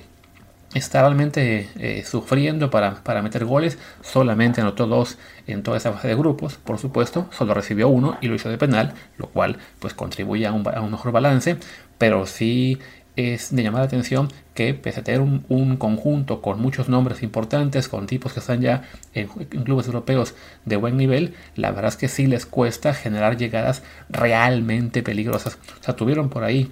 Está 0.74 1.02
realmente 1.02 1.70
eh, 1.80 2.04
sufriendo 2.06 2.70
para, 2.70 3.04
para, 3.04 3.22
meter 3.22 3.46
goles. 3.46 3.78
Solamente 4.02 4.62
anotó 4.62 4.88
dos 4.88 5.18
en 5.48 5.64
toda 5.64 5.78
esa 5.78 5.94
fase 5.94 6.10
de 6.10 6.16
grupos, 6.16 6.56
por 6.56 6.78
supuesto. 6.78 7.28
Solo 7.32 7.54
recibió 7.54 7.88
uno 7.88 8.18
y 8.22 8.28
lo 8.28 8.36
hizo 8.36 8.50
de 8.50 8.58
penal, 8.58 8.94
lo 9.18 9.28
cual 9.28 9.58
pues 9.80 9.94
contribuye 9.94 10.46
a 10.46 10.52
un, 10.52 10.68
a 10.68 10.82
un 10.82 10.92
mejor 10.92 11.12
balance. 11.12 11.58
Pero 11.98 12.26
sí 12.26 12.80
es 13.18 13.54
de 13.54 13.64
llamar 13.64 13.82
la 13.82 13.88
atención 13.88 14.30
que 14.54 14.74
pese 14.74 15.02
a 15.02 15.04
tener 15.04 15.22
un, 15.22 15.78
conjunto 15.78 16.42
con 16.42 16.62
muchos 16.62 16.88
nombres 16.88 17.24
importantes, 17.24 17.90
con 17.90 18.06
tipos 18.08 18.32
que 18.32 18.40
están 18.40 18.62
ya 18.62 18.84
en, 19.14 19.28
clubes 19.28 19.88
europeos 19.88 20.36
de 20.66 20.78
buen 20.78 20.98
nivel, 20.98 21.34
la 21.56 21.72
verdad 21.72 21.90
es 21.90 21.98
que 21.98 22.08
sí 22.08 22.28
les 22.28 22.46
cuesta 22.46 22.94
generar 22.94 23.38
llegadas 23.38 23.84
realmente 24.10 25.04
peligrosas. 25.04 25.58
O 25.80 25.84
sea, 25.84 25.96
tuvieron 25.96 26.30
por 26.30 26.44
ahí, 26.44 26.72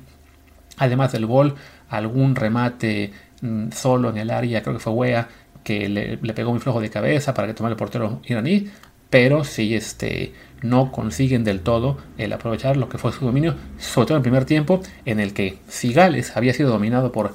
además 0.78 1.12
del 1.12 1.26
gol, 1.26 1.56
algún 1.90 2.36
remate 2.36 3.12
mm, 3.42 3.72
solo 3.72 4.10
en 4.10 4.18
el 4.18 4.30
área, 4.32 4.62
creo 4.62 4.76
que 4.76 4.80
fue 4.80 4.94
Wea, 4.94 5.28
que 5.64 5.90
le, 5.90 6.18
le, 6.22 6.34
pegó 6.34 6.52
muy 6.52 6.60
flojo 6.60 6.80
de 6.80 6.90
cabeza 6.90 7.34
para 7.34 7.48
que 7.48 7.54
tomara 7.54 7.74
el 7.74 7.78
portero 7.78 8.22
iraní, 8.26 8.70
pero 9.10 9.44
sí 9.44 9.76
este, 9.76 10.34
no 10.62 10.92
consiguen 10.92 11.44
del 11.44 11.62
todo 11.62 11.98
el 12.18 12.34
aprovechar 12.34 12.78
lo 12.78 12.90
que 12.90 12.98
fue 12.98 13.12
su 13.12 13.26
dominio, 13.26 13.56
sobre 13.78 14.08
todo 14.08 14.18
en 14.18 14.20
el 14.20 14.24
primer 14.24 14.46
tiempo, 14.46 14.82
en 15.06 15.20
el 15.20 15.34
que 15.34 15.58
si 15.68 15.94
Gales 15.94 16.36
había 16.36 16.54
sido 16.54 16.70
dominado 16.70 17.12
por, 17.12 17.34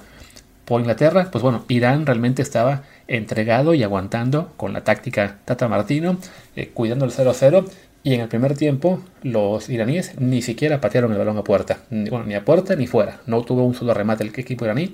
por 0.65 0.81
Inglaterra, 0.81 1.29
pues 1.33 1.43
bueno, 1.43 1.65
Irán 1.69 2.07
realmente 2.07 2.43
estaba 2.43 2.83
entregado 3.09 3.75
y 3.75 3.83
aguantando 3.83 4.53
con 4.57 4.73
la 4.73 4.85
táctica 4.85 5.39
Tata 5.45 5.69
Martino, 5.69 6.19
eh, 6.57 6.71
cuidando 6.73 7.05
el 7.05 7.11
0-0. 7.13 7.69
Y 8.03 8.15
en 8.15 8.23
el 8.23 8.29
primer 8.29 8.57
tiempo, 8.57 9.03
los 9.23 9.69
iraníes 9.69 10.19
ni 10.19 10.41
siquiera 10.41 10.81
patearon 10.81 11.13
el 11.13 11.19
balón 11.19 11.37
a 11.37 11.45
puerta. 11.45 11.81
Ni, 11.91 12.09
ni 12.09 12.35
a 12.35 12.45
puerta 12.45 12.75
ni 12.75 12.87
fuera. 12.87 13.21
No 13.27 13.43
tuvo 13.43 13.63
un 13.65 13.75
solo 13.75 13.93
remate 13.93 14.25
el 14.25 14.33
equipo 14.35 14.65
iraní. 14.65 14.93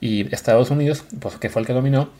Y 0.00 0.32
Estados 0.34 0.70
Unidos, 0.70 1.04
pues 1.20 1.36
que 1.36 1.50
fue 1.50 1.62
el 1.62 1.66
que 1.66 1.72
dominó, 1.72 2.10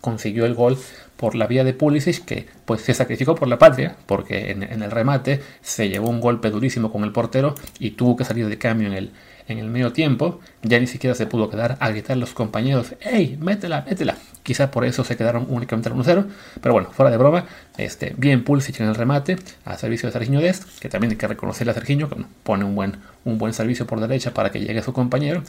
consiguió 0.00 0.46
el 0.46 0.54
gol 0.54 0.78
por 1.16 1.34
la 1.34 1.46
vía 1.46 1.64
de 1.64 1.74
Pulisic, 1.74 2.24
que 2.24 2.46
pues 2.64 2.80
se 2.80 2.94
sacrificó 2.94 3.34
por 3.34 3.46
la 3.46 3.58
patria, 3.58 3.96
porque 4.06 4.50
en, 4.50 4.62
el 4.62 4.90
remate 4.90 5.42
se 5.60 5.88
llevó 5.88 6.08
un 6.08 6.20
golpe 6.20 6.50
durísimo 6.50 6.90
con 6.90 7.04
el 7.04 7.12
portero 7.12 7.54
y 7.78 7.90
tuvo 7.90 8.16
que 8.16 8.24
salir 8.24 8.48
de 8.48 8.56
cambio 8.56 8.88
en 8.88 8.94
el, 8.94 9.12
en 9.46 9.58
el 9.58 9.68
medio 9.68 9.92
tiempo. 9.92 10.40
Ya 10.62 10.80
ni 10.80 10.86
siquiera 10.86 11.14
se 11.14 11.26
pudo 11.26 11.50
quedar 11.50 11.76
a 11.80 11.90
gritar 11.90 12.16
a 12.16 12.20
los 12.20 12.32
compañeros, 12.32 12.94
¡Ey, 13.00 13.36
métela, 13.38 13.84
métela! 13.86 14.16
Quizá 14.42 14.70
por 14.70 14.86
eso 14.86 15.04
se 15.04 15.18
quedaron 15.18 15.46
únicamente 15.50 15.90
al 15.90 15.94
1-0, 15.94 16.24
pero 16.62 16.72
bueno, 16.72 16.90
fuera 16.90 17.10
de 17.10 17.18
broma, 17.18 17.44
este, 17.76 18.14
bien 18.16 18.42
Pulisic 18.42 18.80
en 18.80 18.88
el 18.88 18.94
remate, 18.94 19.36
a 19.66 19.76
servicio 19.76 20.08
de 20.08 20.14
Serginho 20.14 20.40
Dest, 20.40 20.78
que 20.78 20.88
también 20.88 21.10
hay 21.10 21.18
que 21.18 21.28
reconocerle 21.28 21.72
a 21.72 21.74
Serginho, 21.74 22.08
que 22.08 22.16
pone 22.42 22.64
un 22.64 22.74
buen, 22.74 22.96
un 23.26 23.36
buen 23.36 23.52
servicio 23.52 23.86
por 23.86 24.00
derecha 24.00 24.32
para 24.32 24.50
que 24.50 24.60
llegue 24.60 24.78
a 24.78 24.82
su 24.82 24.94
compañero, 24.94 25.42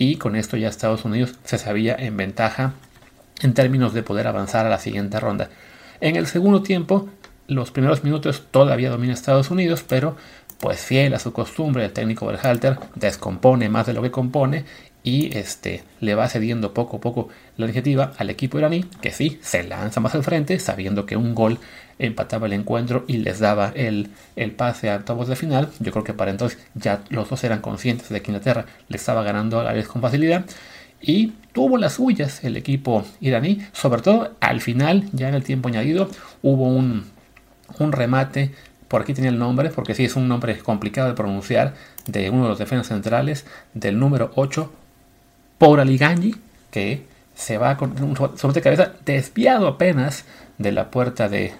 y 0.00 0.16
con 0.16 0.34
esto 0.34 0.56
ya 0.56 0.68
Estados 0.68 1.04
Unidos 1.04 1.34
se 1.44 1.58
sabía 1.58 1.94
en 1.94 2.16
ventaja 2.16 2.72
en 3.42 3.52
términos 3.52 3.92
de 3.92 4.02
poder 4.02 4.26
avanzar 4.26 4.64
a 4.64 4.70
la 4.70 4.78
siguiente 4.78 5.20
ronda. 5.20 5.50
En 6.00 6.16
el 6.16 6.26
segundo 6.26 6.62
tiempo, 6.62 7.10
los 7.48 7.70
primeros 7.70 8.02
minutos 8.02 8.46
todavía 8.50 8.88
domina 8.88 9.12
Estados 9.12 9.50
Unidos, 9.50 9.84
pero 9.86 10.16
pues 10.60 10.80
fiel 10.80 11.14
a 11.14 11.18
su 11.18 11.32
costumbre, 11.32 11.84
el 11.84 11.92
técnico 11.92 12.26
Berhalter 12.26 12.78
descompone 12.94 13.68
más 13.68 13.86
de 13.86 13.94
lo 13.94 14.02
que 14.02 14.10
compone 14.10 14.64
y 15.02 15.36
este, 15.36 15.82
le 16.00 16.14
va 16.14 16.28
cediendo 16.28 16.74
poco 16.74 16.98
a 16.98 17.00
poco 17.00 17.28
la 17.56 17.64
iniciativa 17.64 18.12
al 18.18 18.28
equipo 18.28 18.58
iraní, 18.58 18.84
que 19.00 19.10
sí, 19.10 19.38
se 19.42 19.62
lanza 19.62 20.00
más 20.00 20.14
al 20.14 20.22
frente, 20.22 20.58
sabiendo 20.58 21.06
que 21.06 21.16
un 21.16 21.34
gol 21.34 21.58
empataba 21.98 22.46
el 22.46 22.52
encuentro 22.52 23.04
y 23.06 23.18
les 23.18 23.38
daba 23.38 23.72
el, 23.74 24.10
el 24.36 24.52
pase 24.52 24.90
a 24.90 24.96
octavos 24.96 25.28
de 25.28 25.36
final. 25.36 25.70
Yo 25.80 25.92
creo 25.92 26.04
que 26.04 26.14
para 26.14 26.30
entonces 26.30 26.58
ya 26.74 27.02
los 27.08 27.30
dos 27.30 27.42
eran 27.44 27.60
conscientes 27.60 28.08
de 28.10 28.20
que 28.20 28.30
Inglaterra 28.30 28.66
le 28.88 28.96
estaba 28.96 29.22
ganando 29.22 29.60
a 29.60 29.64
la 29.64 29.72
vez 29.72 29.88
con 29.88 30.02
facilidad 30.02 30.44
y 31.00 31.32
tuvo 31.52 31.78
las 31.78 31.94
suyas 31.94 32.44
el 32.44 32.56
equipo 32.56 33.04
iraní, 33.20 33.62
sobre 33.72 34.02
todo 34.02 34.32
al 34.40 34.60
final, 34.60 35.08
ya 35.12 35.28
en 35.28 35.34
el 35.34 35.44
tiempo 35.44 35.68
añadido, 35.68 36.10
hubo 36.42 36.68
un, 36.68 37.04
remate, 37.78 38.52
por 38.90 39.02
aquí 39.02 39.14
tenía 39.14 39.30
el 39.30 39.38
nombre, 39.38 39.70
porque 39.70 39.94
sí 39.94 40.04
es 40.04 40.16
un 40.16 40.26
nombre 40.26 40.58
complicado 40.58 41.06
de 41.06 41.14
pronunciar, 41.14 41.74
de 42.08 42.28
uno 42.28 42.42
de 42.42 42.48
los 42.48 42.58
defensas 42.58 42.88
centrales, 42.88 43.46
del 43.72 44.00
número 44.00 44.32
8, 44.34 44.68
Poraliganji, 45.58 46.34
que 46.72 47.04
se 47.36 47.56
va 47.56 47.76
con 47.76 48.02
un 48.02 48.16
sobre 48.16 48.54
de 48.54 48.62
cabeza 48.62 48.92
desviado 49.04 49.68
apenas 49.68 50.24
de 50.58 50.72
la 50.72 50.90
puerta 50.90 51.28
de, 51.28 51.52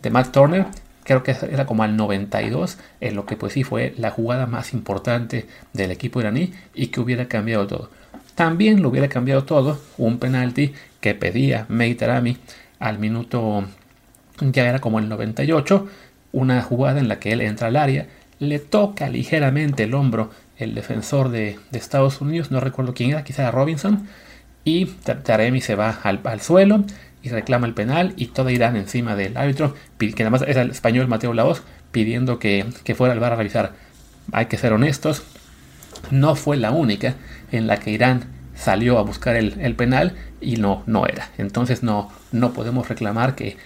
de 0.00 0.10
Matt 0.10 0.32
Turner, 0.32 0.64
creo 1.04 1.22
que 1.22 1.36
era 1.50 1.66
como 1.66 1.82
al 1.82 1.94
92, 1.94 2.78
en 3.02 3.16
lo 3.16 3.26
que 3.26 3.36
pues 3.36 3.52
sí 3.52 3.64
fue 3.64 3.92
la 3.98 4.10
jugada 4.10 4.46
más 4.46 4.72
importante 4.72 5.46
del 5.74 5.90
equipo 5.90 6.20
iraní 6.20 6.54
y 6.72 6.86
que 6.86 7.00
hubiera 7.00 7.28
cambiado 7.28 7.66
todo. 7.66 7.90
También 8.34 8.80
lo 8.80 8.88
hubiera 8.88 9.08
cambiado 9.08 9.44
todo 9.44 9.78
un 9.98 10.18
penalti 10.18 10.72
que 11.02 11.14
pedía 11.14 11.66
Meitarami 11.68 12.38
al 12.78 12.98
minuto, 12.98 13.64
ya 14.40 14.66
era 14.66 14.78
como 14.80 15.00
el 15.00 15.10
98, 15.10 15.86
una 16.32 16.62
jugada 16.62 17.00
en 17.00 17.08
la 17.08 17.18
que 17.18 17.32
él 17.32 17.40
entra 17.40 17.68
al 17.68 17.76
área, 17.76 18.06
le 18.38 18.58
toca 18.58 19.08
ligeramente 19.08 19.84
el 19.84 19.94
hombro 19.94 20.30
el 20.58 20.74
defensor 20.74 21.28
de, 21.28 21.58
Estados 21.72 22.20
Unidos, 22.20 22.50
no 22.50 22.60
recuerdo 22.60 22.94
quién 22.94 23.10
era, 23.10 23.24
quizá 23.24 23.42
era 23.42 23.50
Robinson, 23.52 24.08
y 24.64 24.86
Taremi 24.86 25.60
se 25.60 25.76
va 25.76 25.90
al, 26.02 26.40
suelo 26.40 26.84
y 27.22 27.30
reclama 27.30 27.66
el 27.66 27.74
penal 27.74 28.12
y 28.16 28.26
todo 28.26 28.50
Irán 28.50 28.76
encima 28.76 29.14
del 29.14 29.36
árbitro, 29.36 29.74
que 29.98 30.14
además 30.20 30.44
es 30.46 30.56
el 30.56 30.70
español 30.70 31.08
Mateo 31.08 31.32
Laos, 31.32 31.62
pidiendo 31.92 32.38
que, 32.38 32.66
que 32.84 32.94
fuera 32.94 33.14
al 33.14 33.20
bar 33.20 33.32
a 33.32 33.36
revisar. 33.36 33.72
Hay 34.32 34.46
que 34.46 34.58
ser 34.58 34.72
honestos, 34.72 35.22
no 36.10 36.34
fue 36.34 36.56
la 36.56 36.70
única 36.70 37.14
en 37.50 37.66
la 37.66 37.78
que 37.78 37.90
Irán 37.90 38.24
salió 38.54 38.98
a 38.98 39.02
buscar 39.02 39.36
el, 39.36 39.74
penal 39.76 40.16
y 40.40 40.56
no, 40.56 40.82
no 40.86 41.06
era. 41.06 41.30
Entonces 41.38 41.82
no, 41.82 42.10
no 42.32 42.52
podemos 42.52 42.88
reclamar 42.88 43.34
que, 43.34 43.56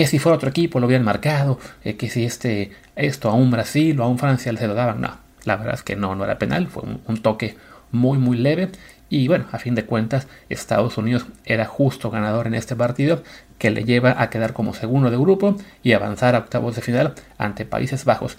que 0.00 0.06
si 0.06 0.18
fuera 0.18 0.36
otro 0.36 0.48
equipo 0.48 0.80
lo 0.80 0.86
hubieran 0.86 1.04
marcado, 1.04 1.58
eh, 1.84 1.98
que 1.98 2.08
si 2.08 2.24
este, 2.24 2.72
esto 2.96 3.28
a 3.28 3.34
un 3.34 3.50
Brasil 3.50 4.00
o 4.00 4.04
a 4.04 4.08
un 4.08 4.18
Francia 4.18 4.50
se 4.56 4.66
lo 4.66 4.72
daban. 4.72 5.02
No, 5.02 5.18
la 5.44 5.56
verdad 5.56 5.74
es 5.74 5.82
que 5.82 5.94
no, 5.94 6.14
no 6.14 6.24
era 6.24 6.38
penal, 6.38 6.68
fue 6.68 6.84
un, 7.06 7.18
toque 7.18 7.58
muy 7.92 8.16
muy 8.16 8.38
leve 8.38 8.70
y 9.10 9.28
bueno, 9.28 9.44
a 9.52 9.58
fin 9.58 9.74
de 9.74 9.84
cuentas 9.84 10.26
Estados 10.48 10.96
Unidos 10.96 11.26
era 11.44 11.66
justo 11.66 12.10
ganador 12.10 12.46
en 12.46 12.54
este 12.54 12.74
partido 12.76 13.22
que 13.58 13.70
le 13.70 13.84
lleva 13.84 14.14
a 14.22 14.30
quedar 14.30 14.54
como 14.54 14.72
segundo 14.72 15.10
de 15.10 15.18
grupo 15.18 15.58
y 15.82 15.92
avanzar 15.92 16.34
a 16.34 16.38
octavos 16.38 16.76
de 16.76 16.80
final 16.80 17.12
ante 17.36 17.66
Países 17.66 18.06
Bajos 18.06 18.38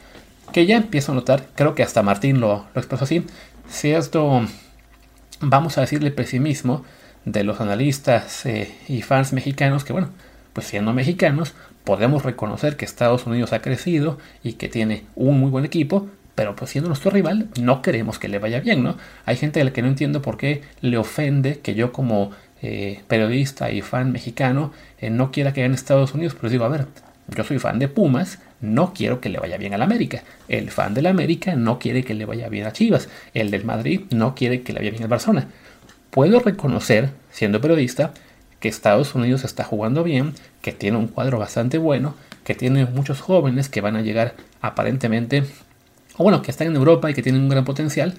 que 0.51 0.65
ya 0.65 0.77
empiezo 0.77 1.11
a 1.11 1.15
notar, 1.15 1.43
creo 1.53 1.75
que 1.75 1.83
hasta 1.83 2.01
Martín 2.01 2.39
lo, 2.39 2.65
lo 2.73 2.81
expresó 2.81 3.03
así, 3.03 3.23
cierto, 3.69 4.47
vamos 5.41 5.77
a 5.77 5.81
decirle 5.81 6.09
pesimismo 6.09 6.83
de 7.25 7.43
los 7.43 7.61
analistas 7.61 8.47
eh, 8.47 8.75
y 8.87 9.03
fans 9.03 9.31
mexicanos 9.31 9.83
que, 9.83 9.93
bueno, 9.93 10.09
pues 10.53 10.67
siendo 10.67 10.93
mexicanos, 10.93 11.53
podemos 11.83 12.23
reconocer 12.23 12.77
que 12.77 12.85
Estados 12.85 13.25
Unidos 13.25 13.53
ha 13.53 13.61
crecido 13.61 14.17
y 14.43 14.53
que 14.53 14.69
tiene 14.69 15.05
un 15.15 15.39
muy 15.39 15.49
buen 15.49 15.65
equipo, 15.65 16.07
pero 16.35 16.55
pues 16.55 16.71
siendo 16.71 16.87
nuestro 16.87 17.11
rival, 17.11 17.49
no 17.59 17.81
queremos 17.81 18.19
que 18.19 18.27
le 18.27 18.39
vaya 18.39 18.59
bien, 18.59 18.83
¿no? 18.83 18.97
Hay 19.25 19.35
gente 19.35 19.61
a 19.61 19.63
la 19.63 19.73
que 19.73 19.81
no 19.81 19.87
entiendo 19.87 20.21
por 20.21 20.37
qué 20.37 20.61
le 20.81 20.97
ofende 20.97 21.59
que 21.59 21.75
yo 21.75 21.91
como 21.91 22.31
eh, 22.61 23.01
periodista 23.07 23.71
y 23.71 23.81
fan 23.81 24.11
mexicano 24.11 24.71
eh, 24.99 25.09
no 25.09 25.31
quiera 25.31 25.53
que 25.53 25.61
gane 25.61 25.75
Estados 25.75 26.13
Unidos, 26.13 26.35
pero 26.35 26.49
digo, 26.49 26.65
a 26.65 26.69
ver, 26.69 26.85
yo 27.35 27.43
soy 27.43 27.59
fan 27.59 27.79
de 27.79 27.87
Pumas, 27.87 28.39
no 28.59 28.93
quiero 28.93 29.19
que 29.21 29.29
le 29.29 29.39
vaya 29.39 29.57
bien 29.57 29.73
al 29.73 29.81
América. 29.81 30.23
El 30.47 30.69
fan 30.69 30.93
del 30.93 31.07
América 31.07 31.55
no 31.55 31.79
quiere 31.79 32.03
que 32.03 32.13
le 32.13 32.25
vaya 32.25 32.49
bien 32.49 32.65
a 32.65 32.73
Chivas. 32.73 33.09
El 33.33 33.51
del 33.51 33.65
Madrid 33.65 34.01
no 34.11 34.35
quiere 34.35 34.61
que 34.61 34.73
le 34.73 34.79
vaya 34.79 34.91
bien 34.91 35.03
al 35.03 35.09
Barcelona. 35.09 35.47
Puedo 36.11 36.39
reconocer, 36.39 37.09
siendo 37.31 37.61
periodista, 37.61 38.13
que 38.61 38.69
Estados 38.69 39.13
Unidos 39.15 39.43
está 39.43 39.65
jugando 39.65 40.03
bien, 40.03 40.33
que 40.61 40.71
tiene 40.71 40.97
un 40.97 41.07
cuadro 41.07 41.39
bastante 41.39 41.77
bueno, 41.77 42.15
que 42.45 42.55
tiene 42.55 42.85
muchos 42.85 43.19
jóvenes 43.19 43.67
que 43.67 43.81
van 43.81 43.97
a 43.97 44.01
llegar 44.01 44.35
aparentemente, 44.61 45.43
o 46.15 46.23
bueno, 46.23 46.41
que 46.41 46.51
están 46.51 46.67
en 46.67 46.75
Europa 46.75 47.09
y 47.09 47.13
que 47.13 47.23
tienen 47.23 47.41
un 47.41 47.49
gran 47.49 47.65
potencial. 47.65 48.13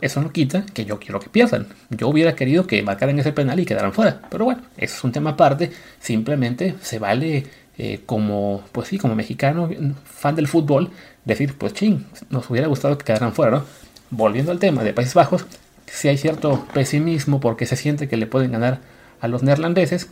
Eso 0.00 0.20
no 0.20 0.32
quita 0.32 0.66
que 0.74 0.84
yo 0.84 0.98
quiero 0.98 1.20
que 1.20 1.30
pierdan. 1.30 1.68
Yo 1.90 2.08
hubiera 2.08 2.34
querido 2.34 2.66
que 2.66 2.82
marcaran 2.82 3.18
ese 3.18 3.32
penal 3.32 3.60
y 3.60 3.64
quedaran 3.64 3.92
fuera. 3.92 4.20
Pero 4.30 4.44
bueno, 4.44 4.62
eso 4.76 4.96
es 4.96 5.04
un 5.04 5.12
tema 5.12 5.30
aparte. 5.30 5.70
Simplemente 6.00 6.74
se 6.82 6.98
vale 6.98 7.46
eh, 7.78 8.00
como, 8.04 8.64
pues 8.72 8.88
sí, 8.88 8.98
como 8.98 9.14
mexicano, 9.14 9.70
fan 10.04 10.34
del 10.34 10.48
fútbol, 10.48 10.90
decir, 11.24 11.56
pues 11.56 11.72
ching, 11.72 12.04
nos 12.30 12.50
hubiera 12.50 12.66
gustado 12.66 12.98
que 12.98 13.04
quedaran 13.04 13.32
fuera, 13.32 13.58
¿no? 13.58 13.64
Volviendo 14.10 14.52
al 14.52 14.58
tema 14.58 14.82
de 14.82 14.92
Países 14.92 15.14
Bajos, 15.14 15.46
si 15.86 16.08
hay 16.08 16.18
cierto 16.18 16.66
pesimismo 16.74 17.40
porque 17.40 17.64
se 17.64 17.76
siente 17.76 18.08
que 18.08 18.16
le 18.16 18.26
pueden 18.26 18.52
ganar 18.52 18.80
a 19.22 19.28
los 19.28 19.42
neerlandeses, 19.42 20.08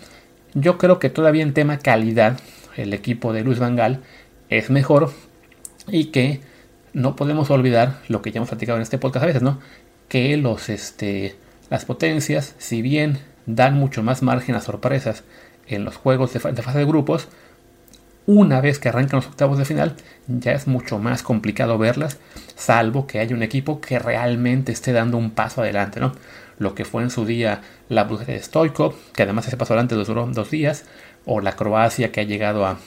yo 0.54 0.78
creo 0.78 0.98
que 0.98 1.10
todavía 1.10 1.42
en 1.42 1.52
tema 1.52 1.78
calidad, 1.78 2.38
el 2.76 2.94
equipo 2.94 3.32
de 3.32 3.42
Luis 3.42 3.58
Van 3.58 3.76
Gaal 3.76 4.00
es 4.48 4.70
mejor 4.70 5.12
y 5.88 6.06
que 6.06 6.40
no 6.92 7.16
podemos 7.16 7.50
olvidar 7.50 7.98
lo 8.08 8.22
que 8.22 8.30
ya 8.30 8.38
hemos 8.38 8.48
platicado 8.48 8.78
en 8.78 8.82
este 8.82 8.98
podcast 8.98 9.24
a 9.24 9.26
veces, 9.26 9.42
¿no? 9.42 9.58
Que 10.08 10.36
los, 10.36 10.68
este, 10.68 11.36
las 11.68 11.84
potencias, 11.84 12.54
si 12.58 12.82
bien 12.82 13.18
dan 13.46 13.74
mucho 13.74 14.02
más 14.02 14.22
margen 14.22 14.54
a 14.54 14.60
sorpresas 14.60 15.24
en 15.66 15.84
los 15.84 15.96
juegos 15.96 16.32
de 16.32 16.40
fase 16.40 16.78
de 16.78 16.84
grupos, 16.84 17.28
una 18.26 18.60
vez 18.60 18.78
que 18.78 18.88
arrancan 18.88 19.18
los 19.18 19.26
octavos 19.26 19.58
de 19.58 19.64
final, 19.64 19.96
ya 20.28 20.52
es 20.52 20.68
mucho 20.68 20.98
más 20.98 21.24
complicado 21.24 21.78
verlas, 21.78 22.18
salvo 22.54 23.08
que 23.08 23.18
haya 23.18 23.34
un 23.34 23.42
equipo 23.42 23.80
que 23.80 23.98
realmente 23.98 24.70
esté 24.70 24.92
dando 24.92 25.16
un 25.16 25.32
paso 25.32 25.62
adelante, 25.62 25.98
¿no? 25.98 26.12
Lo 26.60 26.76
que 26.76 26.84
fue 26.84 27.02
en 27.02 27.10
su 27.10 27.24
día 27.24 27.62
la 27.88 28.04
Bulgaria 28.04 28.38
de 28.38 28.72
que 29.14 29.22
además 29.22 29.48
ese 29.48 29.56
paso 29.56 29.72
adelante 29.72 29.96
duró 29.96 30.26
dos 30.26 30.50
días, 30.50 30.84
o 31.24 31.40
la 31.40 31.56
Croacia 31.56 32.12
que 32.12 32.20
ha 32.20 32.24
llegado 32.24 32.66
a 32.66 32.78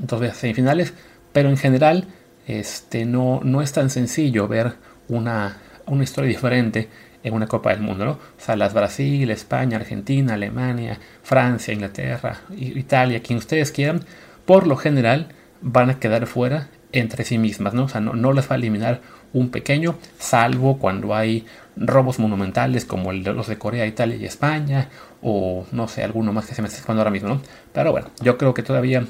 dos 0.00 0.18
veces 0.18 0.38
semifinales, 0.38 0.94
pero 1.32 1.50
en 1.50 1.58
general 1.58 2.08
este, 2.46 3.04
no, 3.04 3.40
no 3.44 3.62
es 3.62 3.72
tan 3.72 3.90
sencillo 3.90 4.48
ver 4.48 4.72
una, 5.08 5.58
una 5.86 6.02
historia 6.02 6.28
diferente 6.28 6.88
en 7.22 7.34
una 7.34 7.46
Copa 7.46 7.70
del 7.70 7.80
Mundo, 7.80 8.06
¿no? 8.06 8.12
O 8.12 8.20
sea, 8.38 8.56
las 8.56 8.72
Brasil, 8.72 9.30
España, 9.30 9.76
Argentina, 9.76 10.34
Alemania, 10.34 10.98
Francia, 11.22 11.74
Inglaterra, 11.74 12.40
Italia, 12.56 13.22
quien 13.22 13.38
ustedes 13.38 13.70
quieran, 13.70 14.04
por 14.46 14.66
lo 14.66 14.76
general 14.76 15.28
van 15.60 15.90
a 15.90 15.98
quedar 15.98 16.26
fuera 16.26 16.68
entre 16.92 17.24
sí 17.24 17.36
mismas, 17.36 17.74
¿no? 17.74 17.84
O 17.84 17.88
sea, 17.88 18.00
no, 18.00 18.14
no 18.14 18.32
las 18.32 18.48
va 18.48 18.54
a 18.54 18.58
eliminar 18.58 19.02
un 19.32 19.50
pequeño, 19.50 19.96
salvo 20.18 20.78
cuando 20.78 21.14
hay 21.14 21.46
robos 21.76 22.18
monumentales 22.18 22.84
como 22.84 23.12
los 23.12 23.46
de 23.46 23.58
Corea, 23.58 23.86
Italia 23.86 24.16
y 24.16 24.24
España, 24.24 24.88
o 25.22 25.66
no 25.72 25.88
sé, 25.88 26.02
alguno 26.02 26.32
más 26.32 26.46
que 26.46 26.54
se 26.54 26.62
me 26.62 26.68
está 26.68 26.78
escuchando 26.78 27.02
ahora 27.02 27.10
mismo, 27.10 27.28
¿no? 27.28 27.42
Pero 27.72 27.92
bueno, 27.92 28.08
yo 28.20 28.38
creo 28.38 28.54
que 28.54 28.62
todavía 28.62 29.04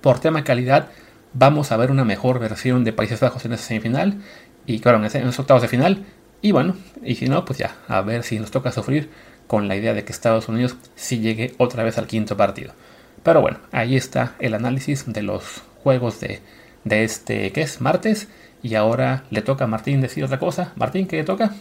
por 0.00 0.20
tema 0.20 0.44
calidad 0.44 0.88
vamos 1.32 1.72
a 1.72 1.76
ver 1.76 1.90
una 1.90 2.04
mejor 2.04 2.38
versión 2.38 2.84
de 2.84 2.92
Países 2.92 3.20
Bajos 3.20 3.44
en 3.44 3.52
esa 3.52 3.64
semifinal 3.64 4.20
y 4.66 4.80
claro, 4.80 4.98
en, 4.98 5.04
esos 5.04 5.38
octavos 5.38 5.62
de 5.62 5.68
final. 5.68 6.04
Y 6.40 6.52
bueno, 6.52 6.76
y 7.02 7.16
si 7.16 7.28
no, 7.28 7.44
pues 7.44 7.58
ya, 7.58 7.76
a 7.88 8.00
ver 8.00 8.22
si 8.22 8.38
nos 8.38 8.50
toca 8.50 8.70
sufrir 8.70 9.10
con 9.46 9.66
la 9.66 9.76
idea 9.76 9.94
de 9.94 10.04
que 10.04 10.12
Estados 10.12 10.48
Unidos 10.48 10.76
sí 10.94 11.20
llegue 11.20 11.54
otra 11.58 11.82
vez 11.82 11.98
al 11.98 12.06
quinto 12.06 12.36
partido. 12.36 12.72
Pero 13.22 13.40
bueno, 13.40 13.58
ahí 13.72 13.96
está 13.96 14.34
el 14.38 14.54
análisis 14.54 15.10
de 15.12 15.22
los 15.22 15.62
juegos 15.82 16.20
de, 16.20 16.40
de 16.84 17.04
este, 17.04 17.50
¿qué 17.52 17.62
es? 17.62 17.80
Martes. 17.80 18.28
Y 18.62 18.74
ahora 18.74 19.24
le 19.30 19.42
toca 19.42 19.64
a 19.64 19.68
Martín 19.68 20.00
decir 20.00 20.24
otra 20.24 20.38
cosa. 20.38 20.72
Martín, 20.76 21.06
¿qué 21.06 21.16
le 21.16 21.24
toca? 21.24 21.54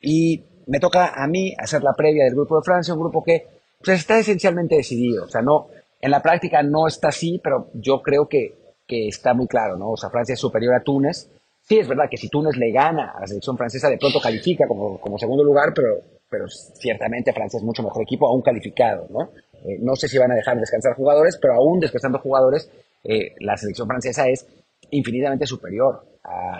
Y 0.00 0.42
me 0.66 0.80
toca 0.80 1.12
a 1.14 1.26
mí 1.26 1.54
hacer 1.58 1.82
la 1.82 1.92
previa 1.94 2.24
del 2.24 2.34
grupo 2.34 2.56
de 2.56 2.64
Francia, 2.64 2.94
un 2.94 3.00
grupo 3.00 3.22
que 3.22 3.46
pues, 3.82 4.00
está 4.00 4.18
esencialmente 4.18 4.76
decidido. 4.76 5.24
O 5.24 5.28
sea, 5.28 5.42
no, 5.42 5.68
en 6.00 6.10
la 6.10 6.22
práctica 6.22 6.62
no 6.62 6.86
está 6.86 7.08
así, 7.08 7.40
pero 7.42 7.68
yo 7.74 8.02
creo 8.02 8.28
que, 8.28 8.54
que 8.86 9.08
está 9.08 9.34
muy 9.34 9.46
claro, 9.46 9.76
¿no? 9.76 9.90
O 9.90 9.96
sea, 9.96 10.10
Francia 10.10 10.34
es 10.34 10.40
superior 10.40 10.74
a 10.74 10.82
Túnez. 10.82 11.30
Sí, 11.62 11.78
es 11.78 11.88
verdad 11.88 12.04
que 12.10 12.16
si 12.16 12.28
Túnez 12.28 12.56
le 12.56 12.72
gana 12.72 13.12
a 13.16 13.20
la 13.20 13.26
selección 13.26 13.56
francesa, 13.56 13.88
de 13.88 13.96
pronto 13.96 14.20
califica 14.20 14.66
como, 14.68 15.00
como 15.00 15.18
segundo 15.18 15.42
lugar, 15.42 15.72
pero, 15.74 15.96
pero 16.28 16.46
ciertamente 16.48 17.32
Francia 17.32 17.56
es 17.56 17.62
mucho 17.62 17.82
mejor 17.82 18.02
equipo, 18.02 18.28
aún 18.28 18.42
calificado, 18.42 19.06
¿no? 19.08 19.30
Eh, 19.64 19.78
no 19.80 19.96
sé 19.96 20.08
si 20.08 20.18
van 20.18 20.30
a 20.32 20.34
dejar 20.34 20.58
descansar 20.58 20.94
jugadores, 20.94 21.38
pero 21.40 21.54
aún 21.54 21.80
descansando 21.80 22.18
jugadores, 22.18 22.70
eh, 23.02 23.32
la 23.40 23.56
selección 23.56 23.88
francesa 23.88 24.28
es 24.28 24.46
infinitamente 24.90 25.46
superior 25.46 26.14
a, 26.24 26.58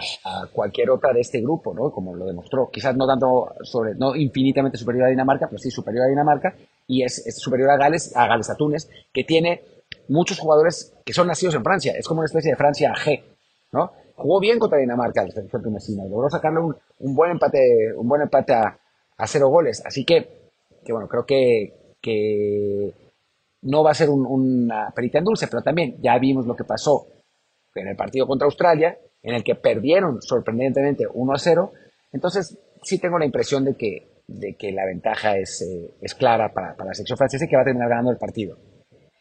cualquier 0.53 0.91
otra 0.91 1.13
de 1.13 1.21
este 1.21 1.41
grupo, 1.41 1.75
¿no? 1.75 1.91
Como 1.91 2.15
lo 2.15 2.27
demostró. 2.27 2.69
Quizás 2.71 2.97
no 2.97 3.07
tanto 3.07 3.55
sobre, 3.63 3.95
no 3.95 4.15
infinitamente 4.15 4.79
superior 4.79 5.07
a 5.07 5.11
Dinamarca, 5.11 5.47
pero 5.47 5.59
sí 5.59 5.71
superior 5.71 6.05
a 6.05 6.09
Dinamarca 6.09 6.55
y 6.87 7.03
es, 7.03 7.25
superior 7.39 7.71
a 7.71 7.77
Gales, 7.77 8.15
a 8.17 8.27
Gales, 8.27 8.51
a 8.51 8.57
Túnez, 8.57 8.89
que 9.13 9.25
tiene 9.25 9.63
muchos 10.09 10.39
jugadores 10.39 10.95
que 11.05 11.15
son 11.15 11.27
nacidos 11.27 11.55
en 11.55 11.65
Francia. 11.65 11.95
Es 11.97 12.07
como 12.07 12.21
una 12.21 12.27
especie 12.27 12.51
de 12.51 12.57
Francia 12.57 12.93
G, 12.95 13.23
¿no? 13.73 13.93
Jugó 14.17 14.39
bien 14.39 14.59
contra 14.59 14.79
Dinamarca, 14.79 15.25
la 15.25 15.61
tunecina, 15.61 16.05
logró 16.05 16.31
sacarle 16.31 16.61
un, 16.61 16.77
un, 17.01 17.17
buen 17.17 17.33
empate, 17.33 17.93
un 17.97 18.07
buen 18.07 18.23
empate 18.23 18.53
a, 18.53 18.79
a, 19.17 19.27
cero 19.27 19.49
goles. 19.49 19.83
Así 19.85 20.05
que, 20.05 20.53
que 20.85 20.93
bueno, 20.93 21.09
creo 21.09 21.27
que, 21.27 21.97
que 22.01 22.95
no 23.63 23.83
va 23.83 23.91
a 23.91 23.95
ser 23.95 24.11
un, 24.11 24.25
una 24.25 24.93
perita 24.95 25.19
en 25.19 25.25
dulce, 25.25 25.49
pero 25.49 25.63
también 25.63 25.97
ya 26.01 26.17
vimos 26.19 26.47
lo 26.47 26.55
que 26.55 26.63
pasó 26.63 27.07
en 27.75 27.89
el 27.89 27.97
partido 27.97 28.27
contra 28.27 28.47
Australia, 28.47 28.99
en 29.23 29.35
el 29.35 29.45
que 29.45 29.55
perdieron 29.55 30.21
sorprendentemente 30.23 31.07
1 31.13 31.33
a 31.33 31.39
0. 31.39 31.73
Entonces, 32.13 32.59
sí 32.83 32.99
tengo 32.99 33.19
la 33.19 33.25
impresión 33.25 33.65
de 33.65 33.75
que 33.77 34.15
de 34.27 34.57
que 34.57 34.73
la 34.73 34.87
ventaja 34.87 35.37
es, 35.37 35.61
eh, 35.63 35.95
es 36.01 36.15
clara 36.15 36.53
para, 36.53 36.75
para, 36.77 36.89
la 36.89 36.95
sección 36.95 37.19
francesa 37.19 37.45
y 37.45 37.49
que 37.49 37.57
va 37.57 37.63
a 37.63 37.67
terminar 37.67 37.89
ganando 37.89 38.11
el 38.11 38.17
partido. 38.17 38.57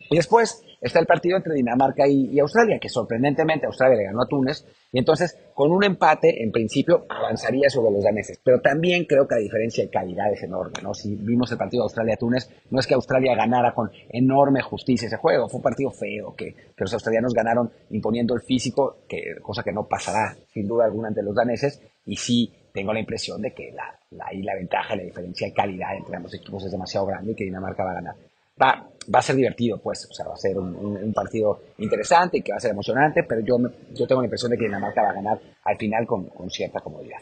Y 0.09 0.15
después 0.15 0.63
está 0.83 0.99
el 0.99 1.05
partido 1.05 1.37
entre 1.37 1.55
Dinamarca 1.55 2.07
y, 2.07 2.29
y, 2.31 2.39
Australia, 2.39 2.77
que 2.79 2.89
sorprendentemente 2.89 3.65
Australia 3.65 3.97
le 3.97 4.03
ganó 4.03 4.21
a 4.21 4.27
Túnez, 4.27 4.65
y 4.91 4.99
entonces 4.99 5.37
con 5.53 5.71
un 5.71 5.83
empate, 5.83 6.43
en 6.43 6.51
principio, 6.51 7.05
avanzaría 7.09 7.69
sobre 7.69 7.91
los 7.91 8.03
daneses. 8.03 8.39
Pero 8.43 8.59
también 8.59 9.05
creo 9.05 9.27
que 9.27 9.35
la 9.35 9.41
diferencia 9.41 9.83
de 9.83 9.89
calidad 9.89 10.31
es 10.31 10.43
enorme, 10.43 10.81
¿no? 10.81 10.93
Si 10.93 11.15
vimos 11.15 11.51
el 11.51 11.57
partido 11.57 11.83
Australia-Túnez, 11.83 12.49
no 12.69 12.79
es 12.79 12.87
que 12.87 12.93
Australia 12.93 13.35
ganara 13.35 13.73
con 13.73 13.91
enorme 14.09 14.61
justicia 14.61 15.07
ese 15.07 15.17
juego, 15.17 15.47
fue 15.47 15.59
un 15.59 15.63
partido 15.63 15.91
feo, 15.91 16.35
que, 16.35 16.53
que 16.53 16.83
los 16.83 16.93
australianos 16.93 17.33
ganaron 17.33 17.71
imponiendo 17.91 18.35
el 18.35 18.41
físico, 18.41 18.97
que, 19.07 19.35
cosa 19.41 19.63
que 19.63 19.71
no 19.71 19.87
pasará 19.87 20.35
sin 20.53 20.67
duda 20.67 20.85
alguna 20.85 21.07
ante 21.07 21.23
los 21.23 21.35
daneses, 21.35 21.81
y 22.05 22.17
sí 22.17 22.51
tengo 22.73 22.91
la 22.91 22.99
impresión 22.99 23.41
de 23.41 23.53
que 23.53 23.71
la, 23.71 23.97
la, 24.11 24.25
la 24.33 24.55
ventaja, 24.55 24.95
la 24.95 25.03
diferencia 25.03 25.47
de 25.47 25.53
calidad 25.53 25.95
entre 25.95 26.17
ambos 26.17 26.33
equipos 26.33 26.65
es 26.65 26.71
demasiado 26.71 27.05
grande 27.05 27.31
y 27.31 27.35
que 27.35 27.45
Dinamarca 27.45 27.83
va 27.83 27.91
a 27.91 27.95
ganar. 27.95 28.15
Va, 28.61 28.87
va 29.13 29.19
a 29.19 29.21
ser 29.21 29.35
divertido, 29.35 29.79
pues, 29.79 30.07
o 30.09 30.13
sea, 30.13 30.27
va 30.27 30.33
a 30.33 30.37
ser 30.37 30.57
un, 30.57 30.75
un, 30.75 30.97
un, 30.97 31.13
partido 31.13 31.59
interesante 31.79 32.37
y 32.37 32.41
que 32.41 32.51
va 32.51 32.57
a 32.57 32.61
ser 32.61 32.71
emocionante, 32.71 33.23
pero 33.23 33.41
yo, 33.41 33.57
yo 33.91 34.07
tengo 34.07 34.21
la 34.21 34.27
impresión 34.27 34.51
de 34.51 34.57
que 34.57 34.65
Dinamarca 34.65 35.01
va 35.01 35.09
a 35.09 35.13
ganar 35.13 35.39
al 35.63 35.77
final 35.77 36.05
con, 36.05 36.25
con 36.25 36.49
cierta 36.49 36.79
comodidad. 36.79 37.19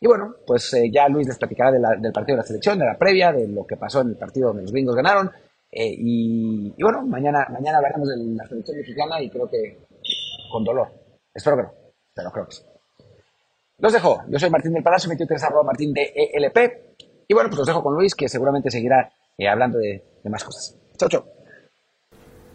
Y 0.00 0.06
bueno, 0.06 0.34
pues 0.46 0.72
eh, 0.74 0.90
ya 0.90 1.08
Luis 1.08 1.26
les 1.26 1.36
platicará 1.36 1.70
de 1.70 1.78
la, 1.78 1.90
del 1.90 2.12
partido 2.12 2.36
de 2.36 2.42
la 2.42 2.46
selección, 2.46 2.78
de 2.78 2.86
la 2.86 2.96
previa, 2.96 3.32
de 3.32 3.46
lo 3.46 3.66
que 3.66 3.76
pasó 3.76 4.00
en 4.00 4.08
el 4.08 4.16
partido 4.16 4.48
donde 4.48 4.62
los 4.62 4.72
gringos 4.72 4.96
ganaron. 4.96 5.30
Eh, 5.70 5.94
y, 5.96 6.72
y, 6.76 6.82
bueno, 6.82 7.02
mañana, 7.02 7.46
mañana 7.50 7.76
hablaremos 7.76 8.08
de 8.08 8.16
la 8.16 8.46
selección 8.46 8.78
mexicana 8.78 9.20
y 9.20 9.28
creo 9.28 9.48
que 9.48 9.78
con 10.50 10.64
dolor. 10.64 10.88
Espero 11.34 11.56
que 11.56 11.62
no, 11.64 11.72
pero 12.14 12.30
creo 12.32 12.46
que 12.46 12.52
sí. 12.52 12.62
Los 13.78 13.92
dejo. 13.92 14.22
Yo 14.28 14.38
soy 14.38 14.50
Martín 14.50 14.72
del 14.72 14.82
Palacio, 14.82 15.08
23 15.08 15.42
arroba 15.44 15.64
Martín 15.64 15.92
de 15.92 16.12
ELP. 16.34 16.58
Y 17.28 17.34
bueno, 17.34 17.50
pues 17.50 17.58
los 17.58 17.66
dejo 17.66 17.82
con 17.82 17.94
Luis, 17.94 18.14
que 18.14 18.28
seguramente 18.28 18.70
seguirá 18.70 19.12
eh, 19.36 19.48
hablando 19.48 19.78
de, 19.78 20.02
de, 20.22 20.30
más 20.30 20.44
cosas. 20.44 20.76
Chau, 20.96 21.08
chau. 21.08 21.24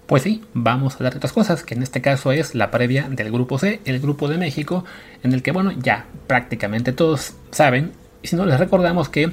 Pues 0.06 0.22
sí, 0.22 0.44
vamos 0.54 0.94
a 0.94 0.98
hablar 0.98 1.14
de 1.14 1.18
otras 1.18 1.34
cosas, 1.34 1.64
que 1.64 1.74
en 1.74 1.82
este 1.82 2.02
caso 2.02 2.32
es 2.32 2.54
la 2.54 2.70
previa 2.70 3.10
del 3.10 3.32
grupo 3.32 3.58
C, 3.58 3.82
el 3.86 4.00
grupo 4.00 4.28
de 4.28 4.38
México, 4.38 4.86
en 5.24 5.34
el 5.34 5.42
que, 5.42 5.52
bueno, 5.52 5.72
ya 5.72 6.06
prácticamente 6.28 6.94
todos 6.94 7.34
saben, 7.50 7.94
y 8.22 8.28
si 8.28 8.36
no 8.36 8.46
les 8.46 8.60
recordamos 8.60 9.10
que 9.10 9.32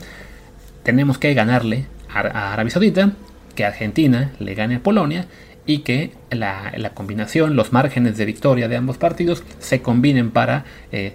tenemos 0.82 1.18
que 1.18 1.34
ganarle 1.34 1.86
a 2.08 2.54
Arabia 2.54 2.70
Saudita, 2.70 3.12
que 3.54 3.66
Argentina 3.66 4.32
le 4.38 4.54
gane 4.54 4.76
a 4.76 4.82
Polonia, 4.82 5.26
y 5.64 5.78
que 5.78 6.12
la, 6.30 6.72
la, 6.76 6.90
combinación, 6.90 7.54
los 7.54 7.72
márgenes 7.72 8.16
de 8.16 8.24
victoria 8.24 8.68
de 8.68 8.76
ambos 8.76 8.98
partidos 8.98 9.44
se 9.60 9.80
combinen 9.80 10.30
para 10.30 10.64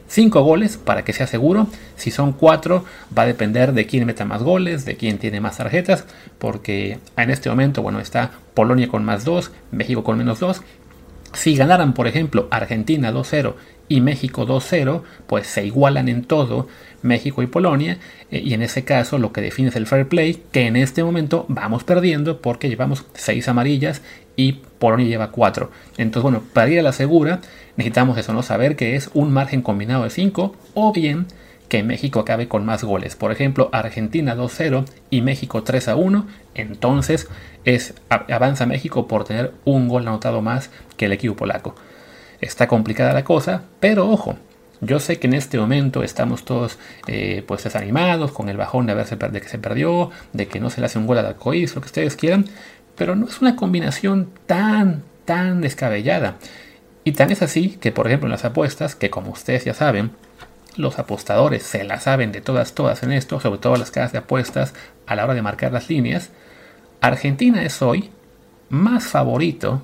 5 0.08 0.40
eh, 0.40 0.42
goles 0.42 0.78
para 0.78 1.04
que 1.04 1.14
sea 1.14 1.28
seguro. 1.28 1.68
Si 1.98 2.12
son 2.12 2.32
4 2.32 2.86
va 3.18 3.24
a 3.24 3.26
depender 3.26 3.74
de 3.74 3.86
quién 3.86 4.06
meta 4.06 4.24
más 4.26 4.44
goles, 4.44 4.86
de 4.86 4.96
quién 4.96 5.18
tiene 5.18 5.42
más 5.42 5.58
tarjetas, 5.58 6.06
porque 6.40 7.00
en 7.18 7.30
este 7.30 7.50
momento 7.50 7.82
bueno 7.82 8.00
está 8.00 8.32
Polonia 8.54 8.88
con 8.88 9.04
más 9.04 9.26
2, 9.26 9.52
México 9.72 10.04
con 10.04 10.18
menos 10.18 10.40
2. 10.40 10.62
Si 11.34 11.56
ganaran 11.56 11.94
por 11.94 12.08
ejemplo 12.08 12.48
Argentina 12.50 13.12
2-0 13.12 13.54
y 13.88 14.02
México 14.02 14.46
2-0, 14.46 15.02
pues 15.28 15.48
se 15.48 15.66
igualan 15.66 16.10
en 16.10 16.24
todo 16.24 16.68
México 17.02 17.42
y 17.42 17.48
Polonia, 17.48 18.00
eh, 18.32 18.42
y 18.44 18.54
en 18.54 18.62
ese 18.62 18.84
caso 18.84 19.18
lo 19.18 19.32
que 19.32 19.42
define 19.42 19.70
es 19.70 19.76
el 19.76 19.88
fair 19.88 20.08
play, 20.08 20.44
que 20.52 20.68
en 20.68 20.76
este 20.76 21.04
momento 21.04 21.46
vamos 21.48 21.84
perdiendo 21.84 22.42
porque 22.42 22.70
llevamos 22.70 23.06
6 23.14 23.48
amarillas 23.48 24.02
y 24.36 24.54
Polonia 24.80 25.08
lleva 25.08 25.32
4. 25.32 25.72
Entonces, 25.98 26.24
bueno, 26.24 26.44
para 26.54 26.70
ir 26.70 26.80
a 26.80 26.84
la 26.84 26.94
segura 26.94 27.42
necesitamos 27.76 28.18
eso, 28.18 28.34
¿no? 28.34 28.44
Saber 28.44 28.76
que 28.76 28.96
es 28.96 29.10
un 29.14 29.32
margen 29.32 29.62
combinado 29.62 30.04
de 30.04 30.10
5 30.10 30.56
o 30.74 30.94
bien 30.94 31.28
que 31.70 31.84
México 31.84 32.20
acabe 32.20 32.48
con 32.48 32.66
más 32.66 32.84
goles. 32.84 33.16
Por 33.16 33.32
ejemplo, 33.32 33.70
Argentina 33.72 34.36
2-0 34.36 34.86
y 35.10 35.22
México 35.22 35.64
3-1. 35.64 36.26
Entonces 36.56 37.28
es, 37.66 37.94
avanza 38.10 38.66
México 38.66 39.08
por 39.08 39.26
tener 39.26 39.54
un 39.66 39.88
gol 39.88 40.08
anotado 40.08 40.42
más 40.42 40.70
que 40.96 41.06
el 41.06 41.12
equipo 41.12 41.36
polaco. 41.36 41.76
Está 42.42 42.68
complicada 42.68 43.14
la 43.14 43.24
cosa, 43.24 43.64
pero 43.80 44.10
ojo, 44.10 44.38
yo 44.82 45.00
sé 45.00 45.18
que 45.18 45.28
en 45.28 45.34
este 45.34 45.58
momento 45.58 46.04
estamos 46.04 46.46
todos 46.46 46.78
eh, 47.08 47.44
pues 47.48 47.64
desanimados 47.64 48.32
con 48.32 48.48
el 48.50 48.58
bajón 48.58 48.86
de, 48.86 48.92
haberse, 48.92 49.16
de 49.16 49.42
que 49.42 49.50
se 49.50 49.58
perdió, 49.58 50.12
de 50.34 50.48
que 50.48 50.60
no 50.60 50.70
se 50.70 50.82
le 50.82 50.86
hace 50.86 51.00
un 51.00 51.08
gol 51.08 51.18
al 51.18 51.26
arcoíris, 51.26 51.76
lo 51.76 51.82
que 51.82 51.88
ustedes 51.88 52.16
quieran, 52.16 52.46
pero 52.96 53.16
no 53.16 53.28
es 53.28 53.42
una 53.42 53.56
combinación 53.56 54.30
tan, 54.46 55.04
tan 55.26 55.62
descabellada. 55.62 56.36
Y 57.04 57.14
tan 57.14 57.32
es 57.32 57.42
así 57.42 57.78
que, 57.82 57.92
por 57.92 58.08
ejemplo, 58.08 58.28
en 58.28 58.32
las 58.32 58.46
apuestas, 58.46 58.96
que 58.96 59.10
como 59.10 59.32
ustedes 59.32 59.66
ya 59.66 59.74
saben, 59.74 60.12
los 60.76 61.00
apostadores 61.00 61.64
se 61.64 61.84
la 61.84 62.00
saben 62.00 62.32
de 62.32 62.42
todas, 62.42 62.74
todas 62.74 63.02
en 63.02 63.12
esto, 63.14 63.40
sobre 63.40 63.60
todo 63.60 63.78
las 63.78 63.90
casas 63.90 64.12
de 64.12 64.20
apuestas 64.20 64.76
a 65.08 65.16
la 65.16 65.24
hora 65.24 65.34
de 65.34 65.42
marcar 65.42 65.72
las 65.72 65.90
líneas, 65.90 66.30
Argentina 67.02 67.64
es 67.64 67.82
hoy 67.82 68.12
más 68.70 69.06
favorito 69.06 69.82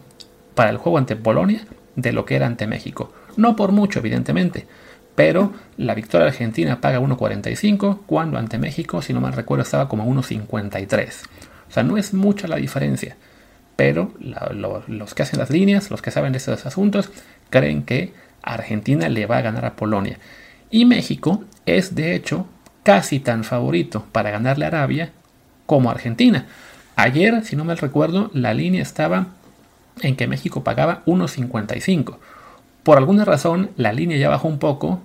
para 0.54 0.70
el 0.70 0.78
juego 0.78 1.00
ante 1.00 1.16
Polonia 1.16 1.66
de 1.96 2.12
lo 2.12 2.26
que 2.26 2.36
era 2.36 2.48
ante 2.48 2.68
México. 2.68 3.14
No 3.38 3.56
por 3.56 3.72
mucho, 3.72 4.00
evidentemente, 4.00 4.68
pero 5.16 5.54
la 5.78 5.94
victoria 5.94 6.28
argentina 6.28 6.82
paga 6.82 7.00
1.45, 7.00 8.00
cuando 8.06 8.38
ante 8.38 8.58
México, 8.58 9.02
si 9.02 9.14
no 9.14 9.22
mal 9.22 9.34
recuerdo, 9.34 9.64
estaba 9.64 9.88
como 9.88 10.06
1.53. 10.06 11.10
O 11.70 11.72
sea, 11.72 11.84
no 11.84 11.98
es 11.98 12.14
mucha 12.14 12.48
la 12.48 12.58
diferencia. 12.58 13.16
pero 13.76 14.14
los 14.88 15.14
que 15.14 15.24
hacen 15.24 15.40
las 15.40 15.50
líneas, 15.50 15.90
los 15.90 16.02
que 16.02 16.12
saben 16.12 16.32
de 16.32 16.38
estos 16.38 16.66
asuntos, 16.66 17.10
creen 17.50 17.84
que 17.84 18.14
Argentina 18.42 19.10
le 19.10 19.26
va 19.26 19.38
a 19.38 19.42
ganar 19.42 19.66
a 19.66 19.76
Polonia. 19.76 20.20
Y 20.70 20.86
México 20.86 21.44
es 21.66 21.96
de 21.96 22.16
hecho 22.16 22.48
casi 22.84 23.20
tan 23.20 23.44
favorito 23.44 24.06
para 24.12 24.32
ganarle 24.32 24.66
a 24.66 24.70
Arabia 24.70 25.12
como 25.66 25.90
Argentina. 25.90 26.46
Ayer, 26.96 27.44
si 27.44 27.56
no 27.56 27.66
mal 27.66 27.78
recuerdo, 27.78 28.30
la 28.34 28.54
línea 28.54 28.82
estaba 28.82 29.28
en 30.02 30.16
que 30.16 30.28
México 30.28 30.64
pagaba 30.64 31.04
1.55. 31.06 32.18
Por 32.84 32.98
alguna 32.98 33.26
razón, 33.26 33.72
la 33.78 33.94
línea 33.94 34.18
ya 34.18 34.30
bajó 34.30 34.48
un 34.48 34.60
poco 34.60 35.02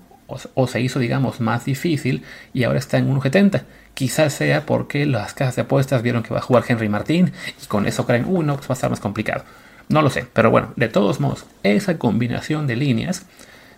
o, 0.54 0.66
se 0.66 0.80
hizo, 0.80 0.98
digamos, 0.98 1.40
más 1.40 1.64
difícil 1.64 2.22
y 2.52 2.64
ahora 2.64 2.78
está 2.78 2.98
en 2.98 3.12
1.70. 3.12 3.62
Quizás 3.94 4.32
sea 4.34 4.66
porque 4.66 5.06
las 5.06 5.32
casas 5.32 5.56
de 5.56 5.62
apuestas 5.62 6.02
vieron 6.02 6.22
que 6.22 6.34
va 6.34 6.40
a 6.40 6.42
jugar 6.42 6.64
Henry 6.68 6.88
Martín 6.88 7.32
y 7.62 7.66
con 7.66 7.86
eso 7.86 8.04
creen, 8.04 8.26
uno, 8.26 8.54
uh, 8.54 8.56
va 8.56 8.66
a 8.68 8.72
estar 8.74 8.90
más 8.90 9.00
complicado. 9.00 9.44
No 9.88 10.02
lo 10.02 10.10
sé, 10.10 10.26
pero 10.32 10.50
bueno, 10.50 10.72
de 10.76 10.88
todos 10.88 11.18
modos, 11.18 11.46
esa 11.62 11.98
combinación 11.98 12.66
de 12.66 12.76
líneas 12.76 13.24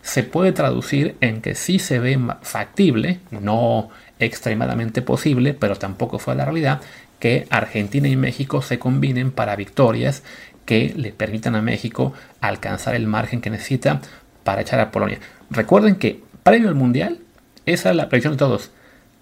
se 0.03 0.25
puede 0.25 0.51
traducir 0.53 1.15
en 1.21 1.41
que 1.41 1.55
sí 1.55 1.79
se 1.79 2.01
ve 2.01 2.19
factible, 2.43 3.21
no 3.31 3.91
extremadamente 4.19 5.03
posible, 5.03 5.55
pero 5.55 5.77
tampoco 5.77 6.19
fue 6.19 6.35
la 6.35 6.45
realidad, 6.45 6.81
que 7.21 7.47
Argentina 7.51 8.09
y 8.09 8.17
México 8.17 8.63
se 8.63 8.79
combinen 8.79 9.31
para 9.31 9.55
victorias 9.55 10.25
que 10.71 10.95
le 10.97 11.11
permitan 11.11 11.57
a 11.57 11.63
México 11.63 12.13
alcanzar 12.41 12.95
el 12.95 13.09
margen 13.09 13.41
que 13.41 13.51
necesita 13.51 14.01
para 14.45 14.61
echar 14.61 14.79
a 14.79 14.93
Polonia. 14.93 15.19
Recuerden 15.51 15.97
que 15.97 16.23
previo 16.45 16.69
al 16.69 16.77
Mundial, 16.77 17.19
esa 17.67 17.91
es 17.91 17.97
la 17.97 18.09
predicción 18.09 18.35
de 18.35 18.39
todos. 18.39 18.71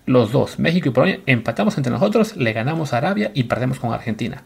Los 0.04 0.30
dos, 0.30 0.58
México 0.58 0.90
y 0.90 0.92
Polonia, 0.92 1.20
empatamos 1.24 1.78
entre 1.78 1.90
nosotros, 1.90 2.36
le 2.36 2.52
ganamos 2.52 2.92
a 2.92 2.98
Arabia 2.98 3.30
y 3.32 3.44
perdemos 3.44 3.78
con 3.78 3.94
Argentina. 3.94 4.42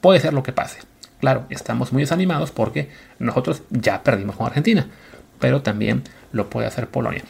Puede 0.00 0.20
ser 0.20 0.32
lo 0.32 0.42
que 0.42 0.54
pase. 0.54 0.78
Claro, 1.20 1.44
estamos 1.50 1.92
muy 1.92 2.04
desanimados 2.04 2.50
porque 2.50 2.88
nosotros 3.18 3.60
ya 3.68 4.02
perdimos 4.02 4.36
con 4.36 4.46
Argentina, 4.46 4.86
pero 5.38 5.60
también 5.60 6.02
lo 6.32 6.48
puede 6.48 6.66
hacer 6.66 6.88
Polonia. 6.88 7.24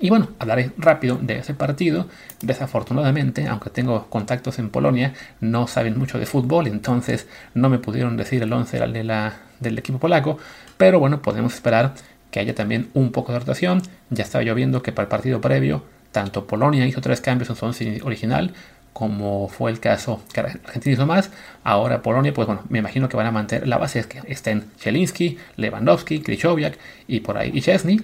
Y 0.00 0.10
bueno, 0.10 0.28
hablaré 0.38 0.70
rápido 0.76 1.18
de 1.20 1.38
ese 1.38 1.54
partido. 1.54 2.06
Desafortunadamente, 2.40 3.46
aunque 3.48 3.70
tengo 3.70 4.06
contactos 4.08 4.58
en 4.58 4.70
Polonia, 4.70 5.14
no 5.40 5.66
saben 5.66 5.98
mucho 5.98 6.18
de 6.18 6.26
fútbol, 6.26 6.66
entonces 6.66 7.26
no 7.54 7.68
me 7.68 7.78
pudieron 7.78 8.16
decir 8.16 8.42
el 8.42 8.52
11 8.52 8.78
de 8.78 9.04
la, 9.04 9.36
del 9.60 9.78
equipo 9.78 9.98
polaco. 9.98 10.38
Pero 10.76 11.00
bueno, 11.00 11.20
podemos 11.20 11.54
esperar 11.54 11.94
que 12.30 12.40
haya 12.40 12.54
también 12.54 12.90
un 12.94 13.10
poco 13.10 13.32
de 13.32 13.40
rotación. 13.40 13.82
Ya 14.10 14.24
estaba 14.24 14.44
yo 14.44 14.54
viendo 14.54 14.82
que 14.82 14.92
para 14.92 15.04
el 15.04 15.08
partido 15.08 15.40
previo, 15.40 15.82
tanto 16.12 16.46
Polonia 16.46 16.86
hizo 16.86 17.00
tres 17.00 17.20
cambios 17.20 17.50
en 17.50 17.56
su 17.56 17.66
11 17.66 18.00
original, 18.04 18.52
como 18.92 19.48
fue 19.48 19.70
el 19.70 19.80
caso 19.80 20.22
que 20.32 20.40
Argentina 20.40 20.94
hizo 20.94 21.06
más. 21.06 21.30
Ahora 21.64 22.02
Polonia, 22.02 22.32
pues 22.32 22.46
bueno, 22.46 22.62
me 22.68 22.78
imagino 22.78 23.08
que 23.08 23.16
van 23.16 23.26
a 23.26 23.32
mantener 23.32 23.66
la 23.66 23.78
base 23.78 23.98
es 24.00 24.06
que 24.06 24.22
estén 24.26 24.70
Chelinski, 24.78 25.38
Lewandowski, 25.56 26.20
Krychowiak 26.20 26.78
y 27.06 27.20
por 27.20 27.38
ahí 27.38 27.50
y 27.52 27.60
Chesney. 27.60 28.00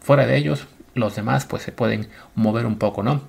Fuera 0.00 0.24
de 0.24 0.36
ellos, 0.36 0.66
los 0.96 1.14
demás 1.14 1.44
pues 1.46 1.62
se 1.62 1.72
pueden 1.72 2.08
mover 2.34 2.66
un 2.66 2.76
poco, 2.76 3.02
¿no? 3.02 3.22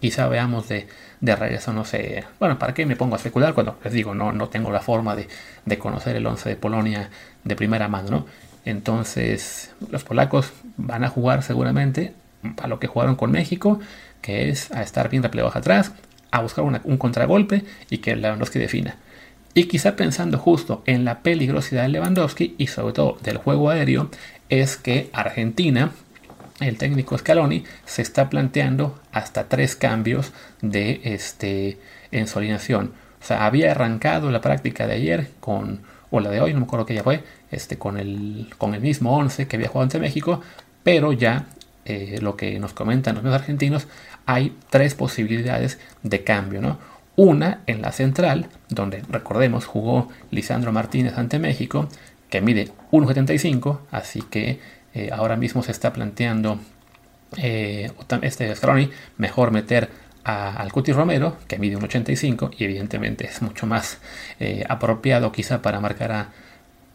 Quizá 0.00 0.28
veamos 0.28 0.68
de, 0.68 0.86
de 1.20 1.36
regreso, 1.36 1.72
no 1.72 1.84
sé, 1.84 2.24
bueno, 2.38 2.58
¿para 2.58 2.72
qué 2.72 2.86
me 2.86 2.96
pongo 2.96 3.14
a 3.14 3.18
especular 3.18 3.54
cuando 3.54 3.78
les 3.82 3.92
digo, 3.92 4.14
no, 4.14 4.32
no 4.32 4.48
tengo 4.48 4.70
la 4.70 4.80
forma 4.80 5.16
de, 5.16 5.28
de 5.66 5.78
conocer 5.78 6.16
el 6.16 6.26
11 6.26 6.48
de 6.48 6.56
Polonia 6.56 7.10
de 7.44 7.56
primera 7.56 7.88
mano, 7.88 8.10
¿no? 8.10 8.26
Entonces, 8.64 9.74
los 9.90 10.04
polacos 10.04 10.52
van 10.76 11.02
a 11.02 11.08
jugar 11.08 11.42
seguramente 11.42 12.14
a 12.62 12.68
lo 12.68 12.78
que 12.78 12.86
jugaron 12.86 13.16
con 13.16 13.30
México, 13.30 13.80
que 14.20 14.50
es 14.50 14.70
a 14.72 14.82
estar 14.82 15.08
bien 15.08 15.22
replegados 15.22 15.56
atrás, 15.56 15.92
a 16.30 16.42
buscar 16.42 16.64
un 16.64 16.98
contragolpe 16.98 17.64
y 17.88 17.98
que 17.98 18.16
Lewandowski 18.16 18.58
defina. 18.58 18.96
Y 19.54 19.64
quizá 19.64 19.96
pensando 19.96 20.38
justo 20.38 20.82
en 20.86 21.04
la 21.04 21.20
peligrosidad 21.20 21.82
de 21.82 21.88
Lewandowski 21.88 22.54
y 22.56 22.68
sobre 22.68 22.92
todo 22.92 23.18
del 23.22 23.38
juego 23.38 23.70
aéreo, 23.70 24.10
es 24.48 24.76
que 24.76 25.10
Argentina 25.12 25.90
el 26.60 26.76
técnico 26.76 27.16
Scaloni 27.16 27.64
se 27.84 28.02
está 28.02 28.30
planteando 28.30 29.00
hasta 29.12 29.48
tres 29.48 29.76
cambios 29.76 30.32
de 30.60 31.00
este, 31.04 31.78
en 32.10 32.26
su 32.26 32.38
alineación. 32.38 32.92
O 33.20 33.24
sea, 33.24 33.46
había 33.46 33.72
arrancado 33.72 34.30
la 34.30 34.40
práctica 34.40 34.86
de 34.86 34.94
ayer 34.94 35.30
con, 35.40 35.80
o 36.10 36.20
la 36.20 36.30
de 36.30 36.40
hoy, 36.40 36.52
no 36.52 36.60
me 36.60 36.66
acuerdo 36.66 36.86
qué 36.86 36.94
ya 36.94 37.02
fue, 37.02 37.22
este, 37.50 37.78
con, 37.78 37.98
el, 37.98 38.50
con 38.58 38.74
el 38.74 38.80
mismo 38.80 39.16
11 39.16 39.46
que 39.46 39.56
había 39.56 39.68
jugado 39.68 39.84
ante 39.84 39.98
México, 39.98 40.40
pero 40.82 41.12
ya 41.12 41.46
eh, 41.84 42.18
lo 42.20 42.36
que 42.36 42.58
nos 42.58 42.72
comentan 42.72 43.14
los 43.14 43.24
medios 43.24 43.40
argentinos, 43.40 43.88
hay 44.26 44.56
tres 44.70 44.94
posibilidades 44.94 45.78
de 46.02 46.24
cambio, 46.24 46.60
¿no? 46.60 46.78
Una 47.16 47.60
en 47.66 47.82
la 47.82 47.92
central, 47.92 48.48
donde 48.68 49.02
recordemos 49.08 49.66
jugó 49.66 50.08
Lisandro 50.30 50.72
Martínez 50.72 51.18
ante 51.18 51.38
México, 51.38 51.88
que 52.28 52.40
mide 52.40 52.70
1,75, 52.92 53.80
así 53.90 54.22
que 54.22 54.60
eh, 54.94 55.10
ahora 55.12 55.36
mismo 55.36 55.62
se 55.62 55.72
está 55.72 55.92
planteando 55.92 56.58
eh, 57.36 57.92
este 58.22 58.54
Scrony 58.54 58.90
mejor 59.16 59.50
meter 59.50 59.88
al 60.24 60.70
Cuti 60.70 60.92
Romero, 60.92 61.38
que 61.48 61.58
mide 61.58 61.76
un 61.76 61.84
85 61.84 62.50
y 62.56 62.64
evidentemente 62.64 63.26
es 63.26 63.42
mucho 63.42 63.66
más 63.66 63.98
eh, 64.38 64.64
apropiado 64.68 65.32
quizá 65.32 65.62
para 65.62 65.80
marcar 65.80 66.12
a, 66.12 66.28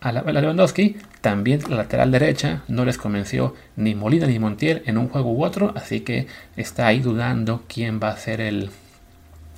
a, 0.02 0.12
Lewandowski. 0.12 0.98
También 1.22 1.62
la 1.68 1.78
lateral 1.78 2.12
derecha 2.12 2.64
no 2.68 2.86
les 2.86 2.98
convenció 2.98 3.56
ni 3.76 3.96
Molina 3.96 4.28
ni 4.28 4.40
Montiel 4.40 4.84
en 4.86 4.98
un 4.98 5.10
juego 5.10 5.32
u 5.32 5.44
otro, 5.44 5.74
así 5.76 6.02
que 6.02 6.28
está 6.56 6.88
ahí 6.88 7.00
dudando 7.00 7.64
quién 7.68 8.00
va 8.02 8.10
a 8.10 8.18
ser 8.18 8.42
el, 8.42 8.70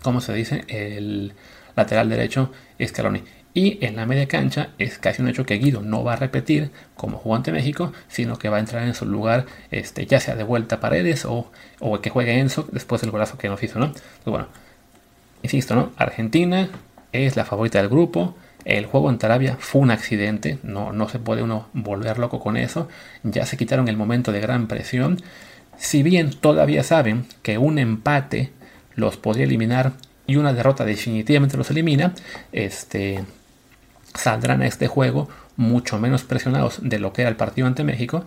¿cómo 0.02 0.22
se 0.22 0.34
dice? 0.34 0.64
El 0.70 1.34
lateral 1.76 2.10
derecho 2.10 2.52
Scaloni. 2.84 3.24
Y 3.58 3.84
en 3.84 3.96
la 3.96 4.06
media 4.06 4.28
cancha 4.28 4.70
es 4.78 5.00
casi 5.00 5.24
un 5.24 5.30
hecho 5.30 5.44
que 5.44 5.58
Guido 5.58 5.82
no 5.82 6.04
va 6.04 6.14
a 6.14 6.16
repetir 6.16 6.70
como 6.96 7.18
jugó 7.18 7.36
ante 7.36 7.52
México, 7.52 7.92
sino 8.08 8.38
que 8.38 8.50
va 8.50 8.58
a 8.58 8.60
entrar 8.60 8.84
en 8.84 8.94
su 8.94 9.08
lugar, 9.08 9.48
este, 9.72 10.06
ya 10.06 10.20
sea 10.20 10.36
de 10.36 10.44
vuelta 10.44 10.76
a 10.76 10.80
Paredes 10.80 11.26
o, 11.26 11.52
o 11.80 12.00
que 12.00 12.12
juegue 12.12 12.38
Enzo 12.38 12.68
después 12.72 13.02
del 13.02 13.10
golazo 13.10 13.40
que 13.40 13.50
nos 13.50 13.64
hizo, 13.64 13.80
¿no? 13.80 13.94
bueno, 14.28 14.46
insisto, 15.42 15.74
¿no? 15.74 15.92
Argentina 15.98 16.70
es 17.12 17.36
la 17.36 17.46
favorita 17.46 17.80
del 17.80 17.90
grupo. 17.90 18.36
El 18.64 18.86
juego 18.86 19.10
en 19.10 19.18
Tarabia 19.18 19.58
fue 19.60 19.82
un 19.82 19.90
accidente, 19.90 20.60
no, 20.62 20.94
no 20.94 21.10
se 21.10 21.18
puede 21.18 21.42
uno 21.42 21.68
volver 21.74 22.20
loco 22.20 22.40
con 22.40 22.58
eso. 22.58 22.88
Ya 23.24 23.48
se 23.48 23.58
quitaron 23.58 23.88
el 23.88 23.98
momento 23.98 24.32
de 24.32 24.40
gran 24.40 24.68
presión. 24.68 25.20
Si 25.80 26.04
bien 26.04 26.30
todavía 26.30 26.84
saben 26.84 27.26
que 27.42 27.58
un 27.58 27.80
empate 27.80 28.52
los 28.94 29.18
podría 29.18 29.46
eliminar 29.46 29.94
y 30.28 30.36
una 30.36 30.54
derrota 30.54 30.86
definitivamente 30.86 31.58
los 31.58 31.72
elimina, 31.72 32.14
este, 32.52 33.24
saldrán 34.14 34.62
a 34.62 34.68
este 34.68 34.88
juego 34.88 35.30
mucho 35.56 36.00
menos 36.00 36.24
presionados 36.24 36.80
de 36.82 37.00
lo 37.00 37.14
que 37.14 37.24
era 37.24 37.30
el 37.30 37.36
partido 37.36 37.68
ante 37.68 37.84
México. 37.84 38.26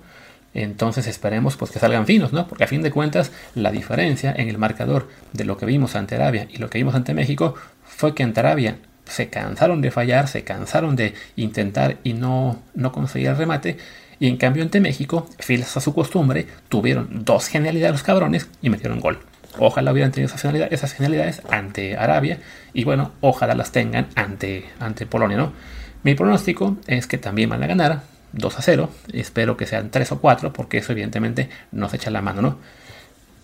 Entonces 0.53 1.07
esperemos 1.07 1.57
pues 1.57 1.71
que 1.71 1.79
salgan 1.79 2.07
finos, 2.07 2.33
¿no? 2.33 2.49
Porque 2.49 2.65
a 2.65 2.69
fin 2.69 2.83
de 2.83 2.91
cuentas 2.91 3.31
la 3.55 3.71
diferencia 3.71 4.35
en 4.37 4.49
el 4.49 4.59
marcador 4.59 5.09
de 5.33 5.45
lo 5.45 5.57
que 5.57 5.67
vimos 5.67 5.95
ante 5.95 6.17
Arabia 6.17 6.49
y 6.51 6.59
lo 6.59 6.69
que 6.69 6.79
vimos 6.79 6.95
ante 6.95 7.15
México 7.15 7.55
fue 7.85 8.15
que 8.15 8.25
ante 8.25 8.41
Arabia 8.41 8.79
se 9.05 9.29
cansaron 9.29 9.81
de 9.81 9.91
fallar, 9.91 10.29
se 10.29 10.43
cansaron 10.43 10.97
de 10.97 11.15
intentar 11.37 11.99
y 12.03 12.15
no, 12.15 12.61
no 12.75 12.93
conseguir 12.93 13.29
el 13.29 13.37
remate. 13.37 13.77
Y 14.19 14.29
en 14.29 14.37
cambio 14.37 14.63
ante 14.63 14.81
México, 14.81 15.29
fieles 15.39 15.77
a 15.77 15.81
su 15.81 15.95
costumbre, 15.95 16.47
tuvieron 16.69 17.25
dos 17.25 17.47
genialidades 17.47 17.93
los 17.93 18.03
cabrones 18.03 18.49
y 18.61 18.71
metieron 18.71 19.01
gol. 19.01 19.19
Ojalá 19.59 19.93
hubieran 19.93 20.13
tenido 20.13 20.33
esas 20.33 20.93
genialidades, 20.93 21.43
ante 21.51 21.97
Arabia 21.97 22.39
y 22.73 22.85
bueno, 22.85 23.13
ojalá 23.21 23.55
las 23.55 23.73
tengan 23.73 24.07
ante, 24.15 24.67
ante 24.79 25.07
Polonia, 25.07 25.37
¿no? 25.37 25.53
Mi 26.03 26.15
pronóstico 26.15 26.77
es 26.87 27.07
que 27.07 27.19
también 27.19 27.51
van 27.51 27.63
a 27.63 27.67
ganar 27.67 28.03
2 28.33 28.59
a 28.59 28.63
0. 28.63 28.91
Espero 29.13 29.57
que 29.57 29.67
sean 29.67 29.91
3 29.91 30.13
o 30.13 30.21
4 30.21 30.53
porque 30.53 30.79
eso 30.79 30.93
evidentemente 30.93 31.51
nos 31.73 31.93
echa 31.95 32.11
la 32.11 32.23
mano, 32.23 32.43
¿no? 32.43 32.59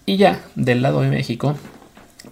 Y 0.06 0.16
ya 0.16 0.40
del 0.54 0.82
lado 0.82 1.00
de 1.00 1.08
México, 1.08 1.56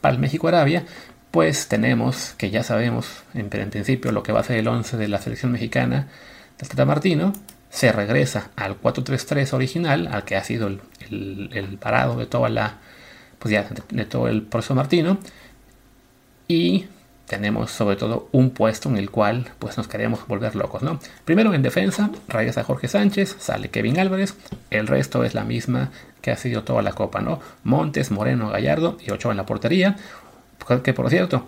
para 0.01 0.15
el 0.15 0.21
México-Arabia, 0.21 0.85
pues 1.31 1.67
tenemos 1.67 2.35
que 2.39 2.51
ya 2.51 2.63
sabemos 2.63 3.25
en 3.35 3.49
principio 3.49 4.13
lo 4.13 4.23
que 4.23 4.31
va 4.31 4.41
a 4.41 4.45
ser 4.45 4.59
el 4.59 4.69
11 4.69 4.97
de 4.97 5.09
la 5.09 5.21
selección 5.21 5.51
mexicana 5.51 6.07
del 6.59 6.69
Tata 6.69 6.85
Martino. 6.85 7.33
Se 7.71 7.91
regresa 7.91 8.51
al 8.55 8.81
4-3-3 8.81 9.53
original, 9.53 10.09
al 10.13 10.25
que 10.25 10.37
ha 10.37 10.45
sido 10.45 10.69
el, 10.69 11.79
parado 11.81 12.17
de 12.17 12.27
toda 12.27 12.49
la, 12.49 12.79
pues 13.45 13.53
ya, 13.53 13.69
de 13.91 14.07
todo 14.07 14.27
el 14.27 14.41
proceso 14.41 14.75
Martino. 14.75 15.19
Y 16.49 16.87
tenemos 17.29 17.71
sobre 17.71 17.97
todo 17.97 18.27
un 18.33 18.49
puesto 18.49 18.89
en 18.89 18.97
el 18.97 19.11
cual 19.11 19.51
pues 19.59 19.77
nos 19.77 19.87
queremos 19.87 20.27
volver 20.27 20.57
locos, 20.57 20.83
¿no? 20.83 20.99
Primero 21.27 21.53
en 21.53 21.61
defensa, 21.61 22.11
rayas 22.27 22.57
a 22.57 22.65
Jorge 22.65 22.89
Sánchez, 22.89 23.37
sale 23.39 23.69
Kevin 23.69 23.99
Álvarez, 23.99 24.35
el 24.71 24.87
resto 24.87 25.25
es 25.25 25.35
la 25.35 25.45
misma 25.45 25.91
que 26.23 26.31
ha 26.31 26.39
sido 26.39 26.63
toda 26.65 26.81
la 26.81 26.93
copa, 26.93 27.21
¿no? 27.21 27.39
Montes, 27.65 28.11
Moreno, 28.11 28.49
Gallardo 28.49 28.97
y 29.07 29.11
Ochoa 29.11 29.33
en 29.33 29.37
la 29.37 29.45
portería, 29.45 29.97
que 30.83 30.95
por 30.95 31.11
cierto, 31.11 31.47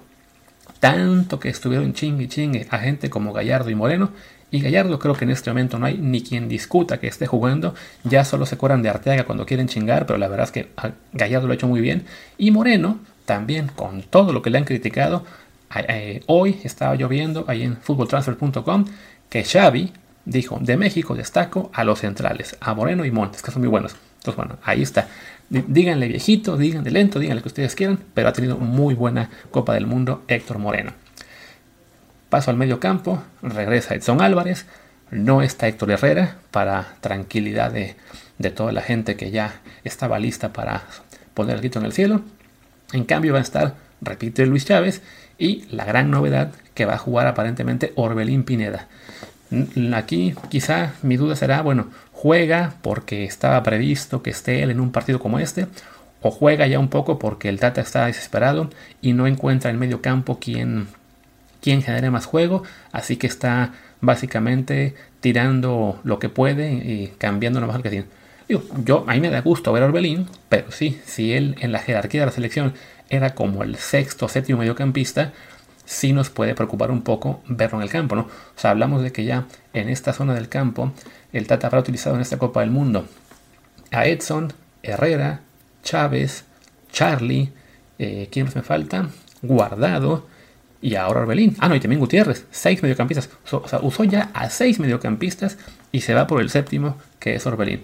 tanto 0.80 1.40
que 1.40 1.48
estuvieron 1.48 1.92
chingue 1.92 2.28
chingue 2.28 2.66
a 2.70 2.78
gente 2.78 3.10
como 3.10 3.32
Gallardo 3.32 3.70
y 3.70 3.74
Moreno, 3.74 4.10
y 4.50 4.60
Gallardo 4.60 4.98
creo 4.98 5.14
que 5.14 5.24
en 5.24 5.30
este 5.30 5.50
momento 5.50 5.78
no 5.78 5.86
hay 5.86 5.98
ni 5.98 6.22
quien 6.22 6.48
discuta 6.48 7.00
que 7.00 7.08
esté 7.08 7.26
jugando, 7.26 7.74
ya 8.04 8.24
solo 8.24 8.46
se 8.46 8.56
curan 8.56 8.82
de 8.82 8.88
Arteaga 8.88 9.24
cuando 9.24 9.44
quieren 9.44 9.68
chingar, 9.68 10.06
pero 10.06 10.18
la 10.18 10.28
verdad 10.28 10.44
es 10.44 10.52
que 10.52 10.68
Gallardo 11.12 11.46
lo 11.46 11.52
ha 11.52 11.56
hecho 11.56 11.68
muy 11.68 11.80
bien, 11.80 12.04
y 12.38 12.50
Moreno 12.50 13.00
también 13.24 13.68
con 13.68 14.02
todo 14.02 14.32
lo 14.32 14.42
que 14.42 14.50
le 14.50 14.58
han 14.58 14.64
criticado, 14.64 15.24
eh, 15.74 16.22
hoy 16.26 16.60
estaba 16.62 16.94
lloviendo 16.94 17.44
ahí 17.48 17.62
en 17.62 17.76
footballtransfer.com 17.76 18.84
que 19.28 19.42
Xavi 19.42 19.92
dijo, 20.26 20.58
de 20.60 20.76
México 20.76 21.14
destaco 21.14 21.70
a 21.72 21.84
los 21.84 22.00
centrales, 22.00 22.56
a 22.60 22.74
Moreno 22.74 23.04
y 23.04 23.10
Montes, 23.10 23.42
que 23.42 23.50
son 23.50 23.62
muy 23.62 23.68
buenos. 23.68 23.96
Entonces, 24.18 24.36
bueno, 24.36 24.58
ahí 24.64 24.82
está. 24.82 25.08
Díganle 25.48 26.08
viejito, 26.08 26.56
díganle 26.56 26.90
lento, 26.90 27.20
díganle 27.20 27.42
que 27.42 27.48
ustedes 27.48 27.76
quieran, 27.76 28.00
pero 28.14 28.28
ha 28.28 28.32
tenido 28.32 28.56
muy 28.56 28.94
buena 28.94 29.30
Copa 29.52 29.74
del 29.74 29.86
Mundo 29.86 30.24
Héctor 30.26 30.58
Moreno. 30.58 30.92
Paso 32.28 32.50
al 32.50 32.56
medio 32.56 32.80
campo, 32.80 33.22
regresa 33.42 33.94
Edson 33.94 34.20
Álvarez, 34.20 34.66
no 35.12 35.42
está 35.42 35.68
Héctor 35.68 35.92
Herrera 35.92 36.38
para 36.50 36.96
tranquilidad 37.00 37.70
de, 37.70 37.94
de 38.38 38.50
toda 38.50 38.72
la 38.72 38.82
gente 38.82 39.14
que 39.14 39.30
ya 39.30 39.60
estaba 39.84 40.18
lista 40.18 40.52
para 40.52 40.82
poner 41.34 41.54
el 41.54 41.60
grito 41.60 41.78
en 41.78 41.84
el 41.84 41.92
cielo. 41.92 42.22
En 42.92 43.04
cambio 43.04 43.32
va 43.32 43.38
a 43.38 43.42
estar, 43.42 43.76
repite 44.00 44.46
Luis 44.46 44.64
Chávez, 44.64 45.00
y 45.38 45.64
la 45.70 45.84
gran 45.84 46.10
novedad 46.10 46.52
que 46.74 46.86
va 46.86 46.94
a 46.94 46.98
jugar 46.98 47.26
aparentemente 47.26 47.92
Orbelín 47.94 48.42
Pineda. 48.42 48.88
Aquí 49.94 50.34
quizá 50.50 50.94
mi 51.02 51.16
duda 51.16 51.36
será, 51.36 51.62
bueno, 51.62 51.88
juega 52.12 52.74
porque 52.82 53.24
estaba 53.24 53.62
previsto 53.62 54.22
que 54.22 54.30
esté 54.30 54.62
él 54.62 54.70
en 54.70 54.80
un 54.80 54.90
partido 54.90 55.20
como 55.20 55.38
este, 55.38 55.66
o 56.22 56.30
juega 56.30 56.66
ya 56.66 56.78
un 56.78 56.88
poco 56.88 57.18
porque 57.18 57.48
el 57.48 57.60
Tata 57.60 57.80
está 57.80 58.06
desesperado 58.06 58.70
y 59.00 59.12
no 59.12 59.26
encuentra 59.26 59.70
en 59.70 59.78
medio 59.78 60.02
campo 60.02 60.38
quien, 60.40 60.88
quien 61.60 61.82
genere 61.82 62.10
más 62.10 62.26
juego, 62.26 62.64
así 62.92 63.16
que 63.16 63.26
está 63.26 63.72
básicamente 64.00 64.94
tirando 65.20 66.00
lo 66.04 66.18
que 66.18 66.28
puede 66.28 66.72
y 66.72 67.12
cambiando 67.18 67.60
lo 67.60 67.66
mejor 67.66 67.82
que 67.82 67.90
tiene. 67.90 68.06
yo, 68.84 69.04
a 69.06 69.14
mí 69.14 69.20
me 69.20 69.30
da 69.30 69.40
gusto 69.40 69.72
ver 69.72 69.82
a 69.82 69.86
Orbelín, 69.86 70.26
pero 70.48 70.70
sí, 70.72 71.00
si 71.04 71.32
él 71.32 71.56
en 71.60 71.72
la 71.72 71.78
jerarquía 71.78 72.20
de 72.20 72.26
la 72.26 72.32
selección 72.32 72.74
era 73.08 73.34
como 73.34 73.62
el 73.62 73.76
sexto 73.76 74.26
o 74.26 74.28
séptimo 74.28 74.58
mediocampista, 74.58 75.32
sí 75.86 76.12
nos 76.12 76.28
puede 76.28 76.54
preocupar 76.54 76.90
un 76.90 77.00
poco 77.00 77.42
verlo 77.48 77.78
en 77.78 77.84
el 77.84 77.90
campo, 77.90 78.14
¿no? 78.14 78.22
O 78.22 78.58
sea, 78.58 78.72
hablamos 78.72 79.02
de 79.02 79.12
que 79.12 79.24
ya 79.24 79.46
en 79.72 79.88
esta 79.88 80.12
zona 80.12 80.34
del 80.34 80.50
campo 80.50 80.92
el 81.32 81.46
Tata 81.46 81.68
habrá 81.68 81.80
utilizado 81.80 82.16
en 82.16 82.22
esta 82.22 82.36
Copa 82.36 82.60
del 82.60 82.70
Mundo 82.70 83.06
a 83.90 84.06
Edson, 84.06 84.52
Herrera, 84.82 85.40
Chávez, 85.82 86.44
Charlie, 86.92 87.52
eh, 87.98 88.28
¿quién 88.30 88.50
me 88.54 88.62
falta? 88.62 89.08
Guardado 89.42 90.26
y 90.82 90.96
ahora 90.96 91.20
Orbelín. 91.20 91.56
Ah, 91.60 91.68
no, 91.68 91.74
y 91.74 91.80
también 91.80 92.00
Gutiérrez, 92.00 92.46
seis 92.50 92.82
mediocampistas. 92.82 93.30
O 93.50 93.66
sea, 93.68 93.80
usó 93.80 94.04
ya 94.04 94.30
a 94.34 94.50
seis 94.50 94.78
mediocampistas 94.78 95.58
y 95.92 96.02
se 96.02 96.14
va 96.14 96.26
por 96.26 96.40
el 96.40 96.50
séptimo, 96.50 96.96
que 97.18 97.34
es 97.34 97.46
Orbelín. 97.46 97.82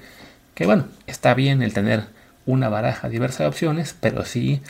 Que 0.54 0.66
bueno, 0.66 0.86
está 1.06 1.34
bien 1.34 1.62
el 1.62 1.72
tener 1.72 2.04
una 2.44 2.68
baraja 2.68 3.08
diversa 3.08 3.44
de 3.44 3.48
opciones, 3.48 3.96
pero 3.98 4.24
sí 4.24 4.60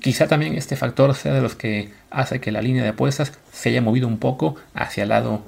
Quizá 0.00 0.26
también 0.26 0.54
este 0.54 0.76
factor 0.76 1.14
sea 1.14 1.34
de 1.34 1.42
los 1.42 1.54
que 1.54 1.92
hace 2.10 2.40
que 2.40 2.50
la 2.50 2.62
línea 2.62 2.82
de 2.82 2.90
apuestas 2.90 3.32
se 3.52 3.68
haya 3.68 3.82
movido 3.82 4.08
un 4.08 4.18
poco 4.18 4.56
hacia 4.74 5.02
el 5.02 5.10
lado, 5.10 5.42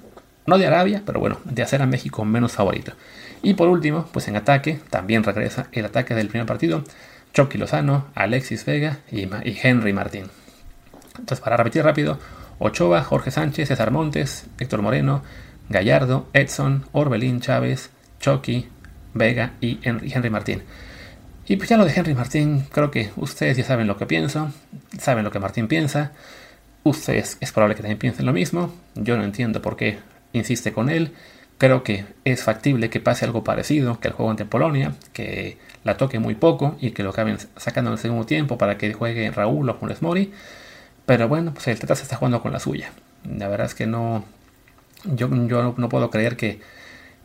no 0.47 0.59
de 0.59 0.67
Arabia, 0.67 1.03
pero 1.05 1.19
bueno, 1.19 1.39
de 1.45 1.63
hacer 1.63 1.83
a 1.83 1.87
México 1.87 2.25
menos 2.25 2.53
favorito. 2.53 2.93
Y 3.43 3.55
por 3.55 3.69
último, 3.69 4.07
pues 4.13 4.29
en 4.29 4.37
ataque, 4.37 4.81
también 4.91 5.25
regresa 5.25 5.69
el 5.73 5.87
ataque 5.87 6.15
del 6.15 6.29
primer 6.29 6.47
partido, 6.47 6.85
Chucky 7.33 7.59
Lozano, 7.59 8.07
Alexis 8.15 8.65
Vega 8.65 8.99
y, 9.11 9.29
Henry 9.63 9.93
Martín. 9.93 10.27
Entonces, 11.19 11.41
para 11.41 11.57
repetir 11.57 11.83
rápido, 11.83 12.19
Ochoa, 12.59 13.03
Jorge 13.03 13.31
Sánchez, 13.31 13.69
César 13.69 13.91
Montes, 13.91 14.47
Héctor 14.59 14.83
Moreno, 14.83 15.23
Gallardo, 15.69 16.29
Edson, 16.33 16.85
Orbelín 16.93 17.41
Chávez, 17.41 17.91
Chucky, 18.21 18.69
Vega 19.15 19.53
y 19.61 19.81
Henry 19.83 20.31
Martín. 20.31 20.63
Y 21.47 21.57
pues 21.57 21.69
ya 21.69 21.77
lo 21.77 21.85
de 21.85 21.93
Henry 21.95 22.15
Martín, 22.15 22.67
creo 22.73 22.91
que 22.91 23.11
ustedes 23.17 23.59
ya 23.59 23.65
saben 23.65 23.87
lo 23.87 23.99
que 23.99 24.07
pienso, 24.07 24.51
saben 24.99 25.25
lo 25.25 25.31
que 25.31 25.39
Martín 25.39 25.69
piensa, 25.69 26.13
ustedes 26.85 27.37
es 27.41 27.53
probable 27.53 27.75
que 27.75 27.83
también 27.83 27.99
piensen 27.99 28.25
lo 28.25 28.33
mismo, 28.33 28.75
yo 28.95 29.19
no 29.19 29.25
entiendo 29.25 29.61
por 29.61 29.77
qué 29.77 29.99
insiste 30.33 30.73
con 30.73 30.89
él, 30.89 31.13
creo 31.59 31.83
que 31.83 32.07
es 32.25 32.43
factible 32.43 32.89
que 32.89 32.99
pase 32.99 33.27
algo 33.27 33.45
parecido 33.45 34.01
que 34.01 34.09
el 34.09 34.15
juego 34.15 34.31
ante 34.31 34.47
Polonia, 34.47 34.95
que 35.13 35.59
la 35.85 35.99
toque 35.99 36.19
muy 36.19 36.35
poco 36.35 36.79
y 36.81 36.93
que 36.93 37.03
lo 37.03 37.11
acaben 37.11 37.37
sacando 37.57 37.91
en 37.91 37.95
el 37.95 37.99
segundo 37.99 38.25
tiempo 38.25 38.57
para 38.57 38.79
que 38.79 38.95
juegue 38.95 39.31
Raúl 39.31 39.69
o 39.69 39.75
Funes 39.75 40.01
Mori, 40.01 40.33
pero 41.05 41.29
bueno, 41.29 41.53
pues 41.53 41.69
el 41.69 41.79
Tata 41.79 41.95
se 41.95 42.05
está 42.05 42.17
jugando 42.17 42.41
con 42.41 42.53
la 42.53 42.59
suya, 42.59 42.91
la 43.31 43.49
verdad 43.49 43.67
es 43.67 43.75
que 43.75 43.87
no, 43.87 44.25
yo, 45.05 45.29
yo 45.47 45.75
no 45.77 45.89
puedo 45.91 46.09
creer 46.09 46.39
que 46.39 46.61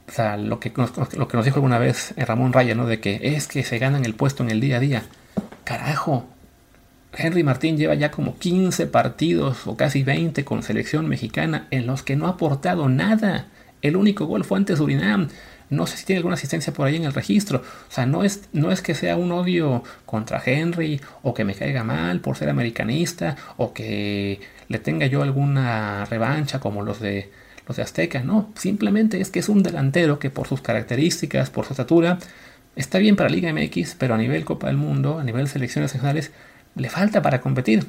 o 0.10 0.12
sea, 0.12 0.38
lo 0.38 0.60
que, 0.60 0.74
nos, 0.76 0.92
lo 1.16 1.28
que 1.28 1.38
nos 1.38 1.46
dijo 1.46 1.58
alguna 1.58 1.78
vez 1.78 2.14
Ramón 2.18 2.52
Raya, 2.52 2.74
¿no? 2.74 2.88
De 2.88 3.00
que 3.00 3.20
es 3.22 3.48
que 3.48 3.64
se 3.64 3.78
ganan 3.78 4.06
el 4.06 4.16
puesto 4.16 4.44
en 4.44 4.50
el 4.50 4.60
día 4.60 4.78
a 4.78 4.80
día. 4.80 5.04
Carajo. 5.64 6.26
Henry 7.16 7.44
Martín 7.44 7.78
lleva 7.78 7.96
ya 7.96 8.12
como 8.12 8.38
15 8.38 8.88
partidos 8.88 9.68
o 9.68 9.76
casi 9.76 10.04
20 10.04 10.44
con 10.46 10.64
selección 10.64 11.08
mexicana 11.08 11.68
en 11.72 11.88
los 11.88 12.04
que 12.04 12.16
no 12.16 12.28
ha 12.28 12.32
aportado 12.32 12.90
nada. 12.90 13.48
El 13.82 13.96
único 13.96 14.26
gol 14.26 14.44
fue 14.44 14.58
ante 14.58 14.76
Surinam. 14.76 15.30
No 15.70 15.86
sé 15.86 15.98
si 15.98 16.06
tiene 16.06 16.18
alguna 16.18 16.34
asistencia 16.34 16.74
por 16.74 16.88
ahí 16.88 16.96
en 16.96 17.04
el 17.04 17.14
registro. 17.14 17.60
O 17.60 17.92
sea, 17.92 18.06
no 18.06 18.24
es, 18.24 18.50
no 18.54 18.72
es 18.72 18.82
que 18.82 18.96
sea 18.96 19.16
un 19.16 19.32
odio 19.32 19.84
contra 20.06 20.42
Henry 20.44 21.00
o 21.22 21.34
que 21.34 21.46
me 21.46 21.54
caiga 21.54 21.84
mal 21.84 22.20
por 22.20 22.36
ser 22.36 22.50
americanista 22.50 23.36
o 23.58 23.74
que 23.74 24.42
le 24.68 24.80
tenga 24.80 25.06
yo 25.06 25.22
alguna 25.22 26.06
revancha 26.06 26.60
como 26.60 26.82
los 26.82 27.00
de 27.00 27.32
los 27.70 27.78
de 27.78 27.84
Azteca, 27.84 28.24
no, 28.24 28.52
simplemente 28.56 29.22
es 29.22 29.30
que 29.30 29.40
es 29.40 29.48
un 29.48 29.62
delantero 29.62 30.18
que 30.18 30.32
por 30.32 30.48
sus 30.48 30.60
características, 30.60 31.52
por 31.52 31.66
su 31.66 31.74
estatura, 31.74 32.18
está 32.76 32.98
bien 32.98 33.16
para 33.16 33.30
Liga 33.30 33.54
MX, 33.54 33.96
pero 33.98 34.16
a 34.16 34.18
nivel 34.18 34.44
Copa 34.44 34.68
del 34.68 34.76
Mundo, 34.78 35.20
a 35.20 35.24
nivel 35.24 35.48
selecciones 35.48 35.94
nacionales, 35.94 36.32
le 36.76 36.90
falta 36.90 37.22
para 37.22 37.42
competir. 37.42 37.86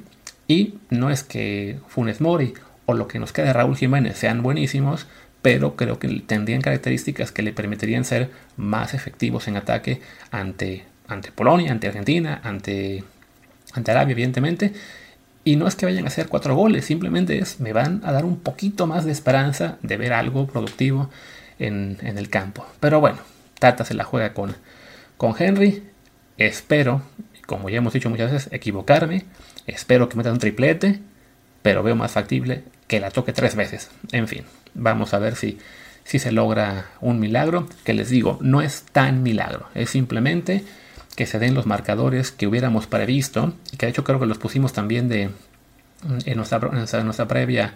Y 0.46 0.74
no 0.90 1.10
es 1.10 1.22
que 1.22 1.78
Funes 1.88 2.20
Mori 2.20 2.52
o 2.84 2.92
lo 2.92 3.08
que 3.08 3.18
nos 3.18 3.32
queda 3.32 3.46
de 3.46 3.52
Raúl 3.54 3.76
Jiménez 3.76 4.18
sean 4.18 4.42
buenísimos, 4.42 5.06
pero 5.40 5.76
creo 5.76 5.98
que 5.98 6.08
tendrían 6.26 6.60
características 6.60 7.32
que 7.32 7.42
le 7.42 7.54
permitirían 7.54 8.04
ser 8.04 8.28
más 8.58 8.92
efectivos 8.92 9.48
en 9.48 9.56
ataque 9.56 10.02
ante, 10.30 10.84
ante 11.08 11.32
Polonia, 11.32 11.72
ante 11.72 11.86
Argentina, 11.86 12.38
ante 12.44 13.02
Arabia, 13.86 14.12
evidentemente, 14.12 14.74
y 15.44 15.56
no 15.56 15.66
es 15.66 15.74
que 15.74 15.86
vayan 15.86 16.04
a 16.04 16.08
hacer 16.08 16.28
cuatro 16.28 16.54
goles, 16.54 16.84
simplemente 16.84 17.38
es, 17.38 17.60
me 17.60 17.72
van 17.72 18.02
a 18.04 18.12
dar 18.12 18.24
un 18.24 18.38
poquito 18.38 18.86
más 18.86 19.04
de 19.04 19.12
esperanza 19.12 19.78
de 19.82 19.96
ver 19.96 20.12
algo 20.12 20.46
productivo 20.46 21.10
en, 21.58 21.98
el 22.02 22.28
campo. 22.28 22.66
Pero 22.80 23.00
bueno, 23.00 23.18
Tata 23.58 23.84
se 23.84 23.94
la 23.94 24.04
juega 24.04 24.34
con, 24.34 24.54
con 25.16 25.34
Henry. 25.38 25.82
Espero, 26.36 27.02
como 27.46 27.70
ya 27.70 27.78
hemos 27.78 27.92
dicho 27.92 28.10
muchas 28.10 28.32
veces, 28.32 28.52
equivocarme. 28.52 29.24
Espero 29.66 30.08
que 30.08 30.16
meta 30.16 30.32
un 30.32 30.38
triplete, 30.38 31.00
pero 31.62 31.82
veo 31.82 31.96
más 31.96 32.12
factible 32.12 32.64
que 32.86 33.00
la 33.00 33.10
toque 33.10 33.32
tres 33.32 33.54
veces. 33.54 33.90
En 34.12 34.28
fin, 34.28 34.44
vamos 34.74 35.14
a 35.14 35.18
ver 35.18 35.36
si, 35.36 35.58
si 36.04 36.18
se 36.18 36.32
logra 36.32 36.86
un 37.00 37.18
milagro. 37.18 37.66
Que 37.84 37.94
les 37.94 38.10
digo, 38.10 38.38
no 38.42 38.60
es 38.60 38.84
tan 38.92 39.22
milagro, 39.22 39.68
es 39.74 39.90
simplemente 39.90 40.64
que 41.20 41.26
se 41.26 41.38
den 41.38 41.52
los 41.52 41.66
marcadores 41.66 42.32
que 42.32 42.46
hubiéramos 42.46 42.86
previsto, 42.86 43.52
y 43.70 43.76
que 43.76 43.84
de 43.84 43.90
hecho 43.90 44.04
creo 44.04 44.18
que 44.18 44.24
los 44.24 44.38
pusimos 44.38 44.72
también 44.72 45.10
de, 45.10 45.28
en, 46.24 46.36
nuestra, 46.38 46.58
en 46.72 47.04
nuestra 47.04 47.28
previa 47.28 47.74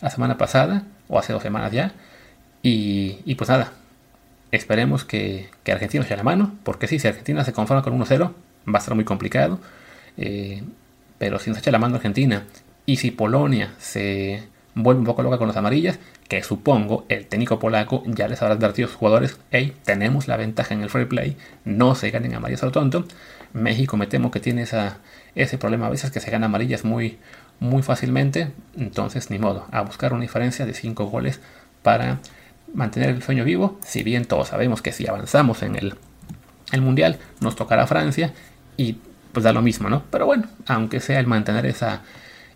la 0.00 0.10
semana 0.10 0.38
pasada, 0.38 0.84
o 1.08 1.18
hace 1.18 1.32
dos 1.32 1.42
semanas 1.42 1.72
ya, 1.72 1.92
y, 2.62 3.34
pues 3.34 3.50
nada, 3.50 3.72
esperemos 4.52 5.04
que, 5.04 5.50
que 5.64 5.72
Argentina 5.72 6.04
eche 6.04 6.16
la 6.16 6.22
mano, 6.22 6.54
porque 6.62 6.86
sí, 6.86 7.00
si 7.00 7.08
Argentina 7.08 7.42
se 7.42 7.52
conforma 7.52 7.82
con 7.82 7.98
1-0, 7.98 8.30
va 8.72 8.78
a 8.78 8.80
ser 8.80 8.94
muy 8.94 9.04
complicado, 9.04 9.58
eh, 10.16 10.62
pero 11.18 11.40
si 11.40 11.50
nos 11.50 11.58
echa 11.58 11.72
la 11.72 11.80
mano 11.80 11.96
Argentina, 11.96 12.44
y 12.86 12.98
si 12.98 13.10
Polonia 13.10 13.74
se 13.78 14.44
vuelve 14.76 15.00
un 15.00 15.06
poco 15.06 15.24
loca 15.24 15.38
con 15.38 15.48
las 15.48 15.56
amarillas, 15.56 15.98
que 16.28 16.42
supongo 16.42 17.04
el 17.08 17.26
técnico 17.26 17.58
polaco 17.58 18.02
ya 18.06 18.28
les 18.28 18.40
habrá 18.42 18.54
advertido 18.54 18.86
a 18.86 18.90
sus 18.90 18.98
jugadores, 18.98 19.38
hey, 19.50 19.74
tenemos 19.84 20.26
la 20.28 20.36
ventaja 20.36 20.74
en 20.74 20.82
el 20.82 20.90
free 20.90 21.04
play, 21.04 21.36
no 21.64 21.94
se 21.94 22.10
ganen 22.10 22.34
amarillas 22.34 22.62
a 22.62 22.66
lo 22.66 22.72
tonto. 22.72 23.04
México 23.52 23.96
me 23.96 24.06
temo 24.06 24.30
que 24.30 24.40
tiene 24.40 24.66
ese 25.34 25.58
problema 25.58 25.86
a 25.86 25.90
veces 25.90 26.10
que 26.10 26.20
se 26.20 26.30
gana 26.30 26.46
amarillas 26.46 26.84
muy, 26.84 27.18
muy 27.60 27.82
fácilmente, 27.82 28.50
entonces 28.76 29.30
ni 29.30 29.38
modo, 29.38 29.66
a 29.70 29.82
buscar 29.82 30.12
una 30.12 30.22
diferencia 30.22 30.66
de 30.66 30.74
5 30.74 31.04
goles 31.06 31.40
para 31.82 32.18
mantener 32.72 33.10
el 33.10 33.22
sueño 33.22 33.44
vivo, 33.44 33.78
si 33.84 34.02
bien 34.02 34.24
todos 34.24 34.48
sabemos 34.48 34.82
que 34.82 34.92
si 34.92 35.06
avanzamos 35.06 35.62
en 35.62 35.76
el, 35.76 35.94
el 36.72 36.80
Mundial 36.80 37.18
nos 37.40 37.54
tocará 37.54 37.86
Francia 37.86 38.32
y 38.76 38.96
pues 39.32 39.44
da 39.44 39.52
lo 39.52 39.62
mismo, 39.62 39.88
¿no? 39.88 40.02
Pero 40.10 40.26
bueno, 40.26 40.44
aunque 40.66 41.00
sea 41.00 41.20
el 41.20 41.26
mantener 41.26 41.66
esa 41.66 42.02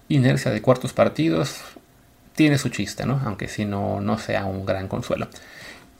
inercia 0.08 0.50
de 0.50 0.62
cuartos 0.62 0.92
partidos, 0.92 1.60
tiene 2.38 2.56
su 2.56 2.68
chiste, 2.68 3.04
¿no? 3.04 3.20
Aunque 3.24 3.48
si 3.48 3.64
no, 3.64 4.00
no 4.00 4.16
sea 4.16 4.44
un 4.44 4.64
gran 4.64 4.86
consuelo. 4.86 5.26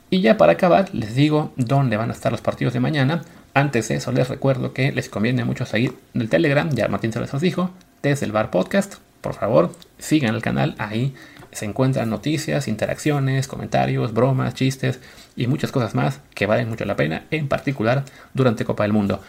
Y 0.09 0.21
ya 0.21 0.37
para 0.37 0.53
acabar, 0.53 0.89
les 0.95 1.17
digo 1.17 1.53
dónde 1.57 1.97
van 1.97 2.11
a 2.11 2.13
estar 2.13 2.31
los 2.31 2.41
partidos 2.41 2.75
de 2.75 2.79
mañana. 2.79 3.23
Antes 3.55 3.89
de 3.89 3.97
eso, 3.97 4.13
les 4.13 4.29
recuerdo 4.29 4.73
que 4.73 4.93
les 4.93 5.09
conviene 5.09 5.45
mucho 5.45 5.67
seguir 5.67 5.99
el 6.15 6.29
Telegram, 6.29 6.71
ya 6.71 6.87
Martín 6.87 7.13
se 7.13 7.19
los 7.19 7.41
dijo, 7.41 7.73
desde 8.05 8.25
el 8.25 8.31
Bar 8.31 8.53
Podcast. 8.53 8.99
Por 9.21 9.35
favor, 9.35 9.75
sigan 9.99 10.37
el 10.37 10.41
canal, 10.41 10.77
ahí 10.79 11.13
se 11.51 11.65
encuentran 11.65 12.09
noticias, 12.09 12.69
interacciones, 12.69 13.49
comentarios, 13.49 14.15
bromas, 14.15 14.55
chistes 14.55 15.01
y 15.35 15.49
muchas 15.49 15.73
cosas 15.73 15.97
más 15.97 16.21
que 16.37 16.47
valen 16.47 16.69
mucho 16.69 16.85
la 16.85 16.95
pena, 16.95 17.25
en 17.33 17.49
particular 17.49 18.05
durante 18.33 18.65
Copa 18.65 18.85
del 18.85 18.93
Mundo. 18.93 19.21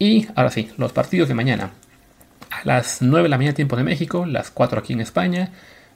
Y 0.00 0.26
ahora 0.34 0.50
sí, 0.50 0.72
los 0.78 0.92
partidos 0.92 1.28
de 1.28 1.34
mañana. 1.34 1.70
A 2.50 2.62
las 2.64 3.02
9 3.02 3.22
de 3.22 3.28
la 3.28 3.38
mañana 3.38 3.54
tiempo 3.54 3.76
de 3.76 3.84
México, 3.84 4.26
las 4.26 4.50
4 4.50 4.80
aquí 4.80 4.94
en 4.94 5.00
España, 5.00 5.52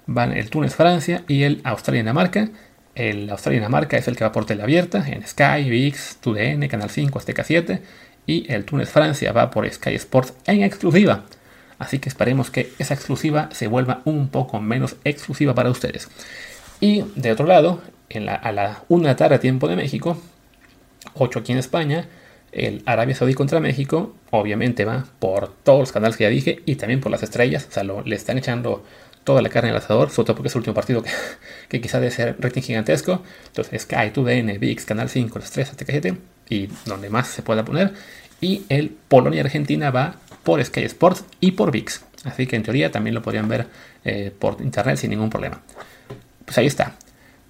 van 0.06 0.32
el 0.32 0.50
Túnez-Francia 0.50 1.24
y 1.28 1.42
el 1.42 1.60
Australia-Dinamarca. 1.64 2.48
El 2.94 3.30
Australia-Dinamarca 3.30 3.96
es 3.96 4.08
el 4.08 4.16
que 4.16 4.24
va 4.24 4.32
por 4.32 4.46
tele 4.46 4.62
abierta 4.62 5.04
en 5.08 5.26
Sky, 5.26 5.68
VIX, 5.68 6.16
TUDN, 6.20 6.68
Canal 6.68 6.90
5, 6.90 7.18
Azteca 7.18 7.44
7 7.44 7.82
y 8.26 8.50
el 8.52 8.64
Túnez-Francia 8.64 9.32
va 9.32 9.50
por 9.50 9.70
Sky 9.70 9.94
Sports 9.94 10.34
en 10.46 10.62
exclusiva. 10.62 11.24
Así 11.78 11.98
que 11.98 12.08
esperemos 12.08 12.50
que 12.50 12.72
esa 12.78 12.94
exclusiva 12.94 13.48
se 13.52 13.66
vuelva 13.66 14.00
un 14.04 14.28
poco 14.28 14.60
menos 14.60 14.96
exclusiva 15.04 15.54
para 15.54 15.70
ustedes. 15.70 16.08
Y 16.80 17.02
de 17.16 17.32
otro 17.32 17.46
lado, 17.46 17.82
a 18.42 18.52
la 18.52 18.82
1 18.88 19.02
de 19.02 19.08
la 19.08 19.16
tarde 19.16 19.38
tiempo 19.38 19.68
de 19.68 19.76
México, 19.76 20.16
8 21.14 21.40
aquí 21.40 21.52
en 21.52 21.58
España, 21.58 22.06
el 22.52 22.82
Arabia 22.86 23.16
Saudí 23.16 23.34
contra 23.34 23.58
México, 23.58 24.14
obviamente 24.30 24.84
va 24.84 25.06
por 25.18 25.52
todos 25.64 25.80
los 25.80 25.92
canales 25.92 26.16
que 26.16 26.24
ya 26.24 26.30
dije 26.30 26.62
y 26.64 26.76
también 26.76 27.00
por 27.00 27.10
las 27.10 27.22
estrellas, 27.22 27.66
o 27.68 27.72
sea, 27.72 27.82
le 27.82 28.14
están 28.14 28.38
echando 28.38 28.84
toda 29.24 29.42
la 29.42 29.48
carne 29.48 29.70
al 29.70 29.76
asador, 29.76 30.10
sobre 30.10 30.26
todo 30.26 30.36
porque 30.36 30.48
es 30.48 30.54
el 30.54 30.58
último 30.58 30.74
partido 30.74 31.02
que, 31.68 31.80
quizá 31.80 31.98
debe 31.98 32.12
ser 32.12 32.36
rating 32.38 32.62
gigantesco. 32.62 33.22
Entonces, 33.46 33.82
Sky, 33.82 34.10
TUDN, 34.12 34.58
VIX, 34.58 34.84
Canal 34.84 35.08
5, 35.08 35.38
las 35.38 35.50
3, 35.50 35.70
Azteca 35.70 35.92
7 35.92 36.16
y 36.50 36.68
donde 36.86 37.10
más 37.10 37.28
se 37.28 37.42
pueda 37.42 37.64
poner. 37.64 37.94
Y 38.40 38.64
el 38.68 38.90
Polonia-Argentina 39.08 39.90
va 39.90 40.16
por 40.42 40.62
Sky 40.62 40.82
Sports 40.82 41.24
y 41.40 41.52
por 41.52 41.70
VIX. 41.70 42.04
Así 42.24 42.46
que 42.46 42.56
en 42.56 42.62
teoría 42.62 42.90
también 42.90 43.14
lo 43.14 43.22
podrían 43.22 43.48
ver 43.48 43.66
eh, 44.04 44.32
por 44.38 44.60
internet 44.60 44.96
sin 44.98 45.10
ningún 45.10 45.30
problema. 45.30 45.60
Pues 46.44 46.58
ahí 46.58 46.66
está. 46.66 46.96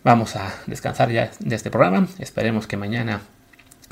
Vamos 0.04 0.36
a 0.36 0.54
descansar 0.66 1.10
ya 1.10 1.30
de 1.38 1.56
este 1.56 1.70
programa. 1.70 2.06
Esperemos 2.18 2.66
que 2.66 2.76
mañana 2.76 3.22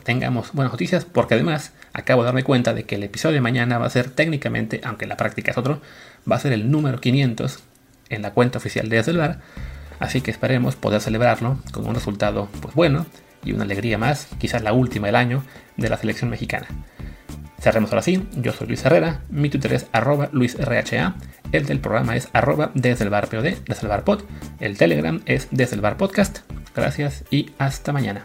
tengamos 0.04 0.52
buenas 0.52 0.72
noticias, 0.72 1.04
porque 1.04 1.34
además 1.34 1.72
acabo 1.92 2.22
de 2.22 2.26
darme 2.26 2.44
cuenta 2.44 2.74
de 2.74 2.84
que 2.84 2.96
el 2.96 3.02
episodio 3.02 3.34
de 3.34 3.40
mañana 3.40 3.78
va 3.78 3.86
a 3.86 3.90
ser 3.90 4.10
técnicamente, 4.10 4.80
aunque 4.84 5.06
la 5.06 5.16
práctica 5.16 5.52
es 5.52 5.58
otro, 5.58 5.80
va 6.30 6.36
a 6.36 6.40
ser 6.40 6.52
el 6.52 6.70
número 6.70 7.00
500 7.00 7.60
en 8.14 8.22
la 8.22 8.32
cuenta 8.32 8.58
oficial 8.58 8.88
de 8.88 8.96
Desde 8.96 9.12
Bar, 9.12 9.40
así 9.98 10.20
que 10.20 10.30
esperemos 10.30 10.76
poder 10.76 11.00
celebrarlo 11.00 11.58
con 11.72 11.86
un 11.86 11.94
resultado 11.94 12.48
pues 12.60 12.74
bueno 12.74 13.06
y 13.44 13.52
una 13.52 13.64
alegría 13.64 13.98
más, 13.98 14.28
quizás 14.38 14.62
la 14.62 14.72
última 14.72 15.06
del 15.06 15.16
año 15.16 15.42
de 15.76 15.88
la 15.88 15.96
selección 15.96 16.30
mexicana. 16.30 16.66
Cerremos 17.60 17.92
ahora 17.92 18.02
sí, 18.02 18.28
yo 18.34 18.52
soy 18.52 18.66
Luis 18.66 18.84
Herrera, 18.84 19.20
mi 19.30 19.48
Twitter 19.48 19.72
es 19.72 19.86
LuisRHA, 20.32 21.14
el 21.52 21.66
del 21.66 21.78
programa 21.78 22.16
es 22.16 22.28
arroba 22.32 22.72
desde 22.74 23.04
el 23.04 23.10
bar 23.10 23.28
POD, 23.28 23.54
desde 23.66 23.82
el 23.82 23.88
bar 23.88 24.04
pod, 24.04 24.22
el 24.58 24.76
Telegram 24.76 25.20
es 25.26 25.48
desde 25.52 25.76
el 25.76 25.80
bar 25.80 25.96
podcast. 25.96 26.40
Gracias 26.74 27.24
y 27.30 27.52
hasta 27.58 27.92
mañana. 27.92 28.24